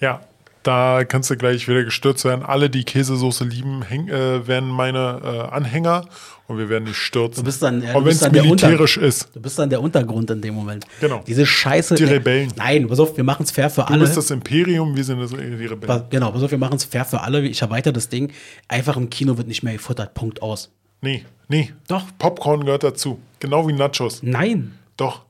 [0.00, 0.20] Ja,
[0.62, 2.44] da kannst du gleich wieder gestürzt werden.
[2.44, 6.04] Alle, die Käsesoße lieben, häng, äh, werden meine äh, Anhänger
[6.52, 7.42] und wir werden nicht stürzen.
[7.42, 9.28] Du bist dann, ja, Auch du wenn es militärisch ist.
[9.34, 10.84] Du bist dann der Untergrund in dem Moment.
[11.00, 11.22] Genau.
[11.26, 11.94] Diese Scheiße.
[11.96, 12.52] Die Rebellen.
[12.56, 14.00] Nein, pass auf, wir machen es fair für Du alle.
[14.00, 15.36] bist das Imperium, wir sind das, die
[15.66, 16.04] Rebellen.
[16.10, 17.42] Genau, pass auf, wir machen es fair für alle.
[17.46, 18.30] Ich erweitere das Ding.
[18.68, 20.14] Einfach im Kino wird nicht mehr gefuttert.
[20.14, 20.70] Punkt aus.
[21.00, 21.72] Nee, nee.
[21.88, 22.04] Doch.
[22.18, 23.18] Popcorn gehört dazu.
[23.40, 24.22] Genau wie Nachos.
[24.22, 24.74] Nein.
[24.96, 25.22] Doch.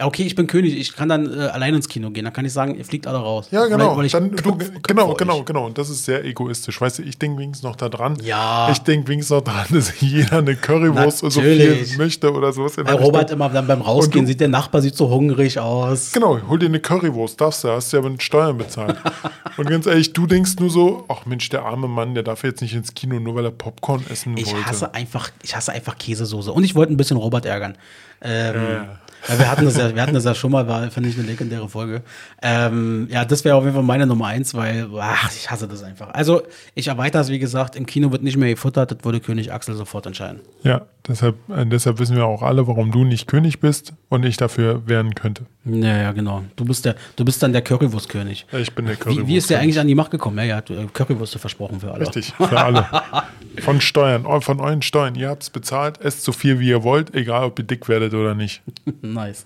[0.00, 0.76] Ja, Okay, ich bin König.
[0.78, 2.24] Ich kann dann äh, allein ins Kino gehen.
[2.24, 3.48] Dann kann ich sagen, ihr fliegt alle raus.
[3.50, 3.90] Ja, genau.
[3.92, 5.66] Weil, weil ich Dann, du, genau, genau, genau.
[5.66, 6.80] Und das ist sehr egoistisch.
[6.80, 8.16] Weißt du, ich denke wenigstens noch daran.
[8.22, 8.70] Ja.
[8.72, 11.88] Ich denke wenigstens noch daran, dass jeder eine Currywurst so Natürlich.
[11.90, 12.76] viel möchte oder sowas.
[12.78, 16.12] in Robert immer dann beim Rausgehen du- sieht, der Nachbar sieht so hungrig aus.
[16.12, 18.96] Genau, hol dir eine Currywurst, darfst du, hast du ja mit Steuern bezahlt.
[19.58, 22.62] Und ganz ehrlich, du denkst nur so, ach Mensch, der arme Mann, der darf jetzt
[22.62, 24.66] nicht ins Kino, nur weil er Popcorn essen Ich wollte.
[24.66, 26.50] hasse einfach, ich hasse einfach Käsesoße.
[26.52, 27.76] Und ich wollte ein bisschen Robert ärgern.
[28.22, 28.86] Ähm,
[29.26, 31.26] Weil wir hatten das ja, wir hatten das ja schon mal, war, finde ich, eine
[31.26, 32.02] legendäre Folge.
[32.42, 35.82] Ähm, ja, das wäre auf jeden Fall meine Nummer eins, weil, ach, ich hasse das
[35.82, 36.10] einfach.
[36.12, 36.42] Also,
[36.74, 39.74] ich erweitere es, wie gesagt, im Kino wird nicht mehr gefuttert, das würde König Axel
[39.74, 40.40] sofort entscheiden.
[40.62, 44.36] Ja, deshalb, äh, deshalb wissen wir auch alle, warum du nicht König bist und ich
[44.36, 45.44] dafür werden könnte.
[45.64, 46.42] Ja, ja, genau.
[46.56, 48.46] Du bist der, du bist dann der Currywurstkönig.
[48.52, 49.26] Ich bin der Wie, Currywurst.
[49.28, 50.38] wie ist der eigentlich an die Macht gekommen?
[50.38, 52.00] Ja, er hat äh, Currywürste versprochen für alle.
[52.06, 52.86] Richtig, für alle.
[53.60, 55.14] Von Steuern, eu- von euren Steuern.
[55.16, 58.14] Ihr habt es bezahlt, esst so viel, wie ihr wollt, egal ob ihr dick werdet
[58.14, 58.62] oder nicht.
[59.02, 59.44] Nice.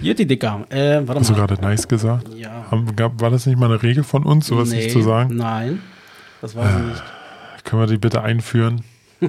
[0.00, 0.66] Jutti, Dicker.
[0.68, 1.46] Äh, warte Hast du mal.
[1.46, 2.28] gerade nice gesagt?
[2.34, 2.66] Ja.
[2.70, 5.36] War das nicht mal eine Regel von uns, sowas nicht zu sagen?
[5.36, 5.80] Nein,
[6.42, 7.02] das war sie nicht.
[7.64, 8.82] Können wir die bitte einführen?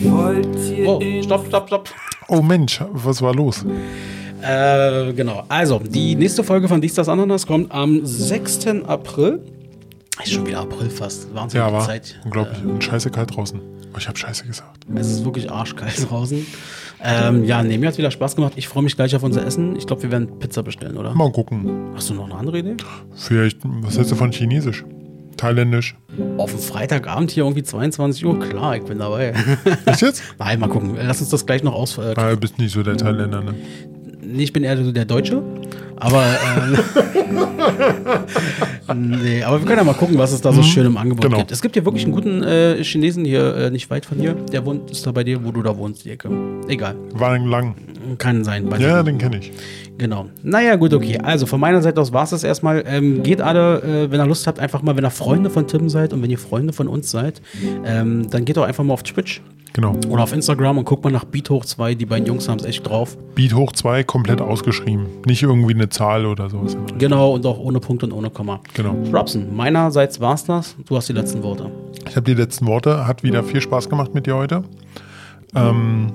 [0.00, 1.88] Wollt ihr Oh, stopp, stopp, stopp.
[2.28, 3.64] Oh Mensch, was war los?
[4.42, 5.44] Äh, genau.
[5.48, 8.66] Also, die nächste Folge von Dies das Ananas kommt am 6.
[8.86, 9.40] April.
[10.22, 11.32] Ist schon wieder April fast.
[11.34, 12.18] Wahnsinn, Ja, war Zeit.
[12.24, 12.62] unglaublich.
[12.64, 13.60] Und scheiße kalt draußen.
[13.94, 14.84] Oh, ich habe scheiße gesagt.
[14.94, 16.46] Äh, es ist wirklich arschkalt draußen.
[17.02, 18.54] Ähm, ja, nee, mir hat wieder Spaß gemacht.
[18.56, 19.76] Ich freue mich gleich auf unser Essen.
[19.76, 21.14] Ich glaube, wir werden Pizza bestellen, oder?
[21.14, 21.90] Mal gucken.
[21.94, 22.76] Hast du noch eine andere Idee?
[23.14, 24.84] Vielleicht, was hältst du von Chinesisch?
[25.36, 25.94] Thailändisch?
[26.38, 28.40] Auf dem Freitagabend hier irgendwie 22 Uhr?
[28.40, 29.34] Klar, ich bin dabei.
[29.84, 30.22] Echt jetzt?
[30.38, 30.96] Nein, mal gucken.
[30.98, 31.98] Lass uns das gleich noch aus.
[31.98, 33.54] Äh, Ah, du bist nicht so der Thailänder, ne?
[34.36, 35.42] Nee, ich bin eher so der Deutsche.
[35.98, 36.22] Aber,
[36.58, 36.76] ähm,
[39.22, 41.38] nee, aber wir können ja mal gucken, was es da so schön im Angebot genau.
[41.38, 41.52] gibt.
[41.52, 44.34] Es gibt hier wirklich einen guten äh, Chinesen hier äh, nicht weit von hier.
[44.34, 46.28] Der wohnt, ist da bei dir, wo du da wohnst, die Ecke.
[46.68, 46.96] Egal.
[47.14, 47.76] War lang.
[48.18, 48.68] Kann sein.
[48.78, 49.52] Ja, den kenne ich.
[49.96, 50.26] Genau.
[50.42, 51.18] Naja, gut, okay.
[51.22, 52.84] Also von meiner Seite aus war es das erstmal.
[52.86, 55.88] Ähm, geht alle, äh, wenn ihr Lust habt, einfach mal, wenn ihr Freunde von Tim
[55.88, 57.40] seid und wenn ihr Freunde von uns seid,
[57.86, 59.40] ähm, dann geht doch einfach mal auf Twitch
[59.76, 59.92] Genau.
[60.08, 61.96] oder auf Instagram und guckt mal nach Beat hoch 2.
[61.96, 63.14] Die beiden Jungs haben es echt drauf.
[63.34, 65.04] Beat hoch 2 komplett ausgeschrieben.
[65.26, 66.78] Nicht irgendwie eine Zahl oder sowas.
[66.96, 68.60] Genau, und auch ohne Punkt und ohne Komma.
[68.72, 68.96] Genau.
[69.12, 70.74] Robson, meinerseits war's das.
[70.86, 71.70] Du hast die letzten Worte.
[72.08, 73.06] Ich habe die letzten Worte.
[73.06, 74.64] Hat wieder viel Spaß gemacht mit dir heute.
[75.54, 76.10] Ähm,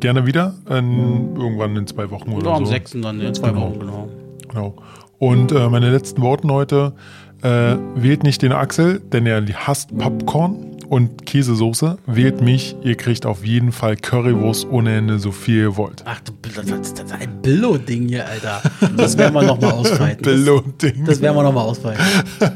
[0.00, 0.54] gerne wieder.
[0.68, 2.72] In, irgendwann in zwei Wochen oder Oder am so.
[2.72, 2.96] 6.
[3.00, 4.08] dann in zwei Wochen, genau.
[4.48, 4.74] Genau.
[5.20, 6.94] Und äh, meine letzten Worte heute.
[7.42, 11.98] Äh, wählt nicht den Axel, denn er hasst Popcorn und Käsesoße.
[12.06, 16.04] Wählt mich, ihr kriegt auf jeden Fall Currywurst ohne Ende, so viel ihr wollt.
[16.06, 18.62] Ach, du, das, ist ein Billo-Ding hier, Alter.
[18.96, 20.22] Das werden wir nochmal ausfeiten.
[20.22, 21.04] Das, Belohnt-Ding.
[21.04, 22.04] das werden wir nochmal ausfeiten.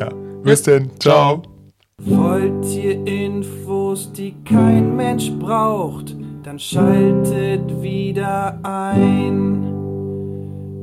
[0.00, 0.08] Ja.
[0.42, 0.90] Bis denn.
[0.98, 1.42] Ciao.
[1.98, 3.60] Wollt ihr Infos
[3.90, 6.14] Infos, die kein Mensch braucht,
[6.44, 9.66] dann schaltet wieder ein.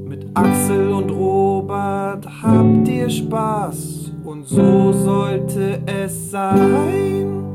[0.05, 7.45] Mit Axel und Robert habt ihr Spaß und so sollte es sein.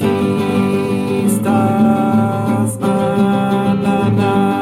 [0.00, 4.61] Dies, das, Ananas.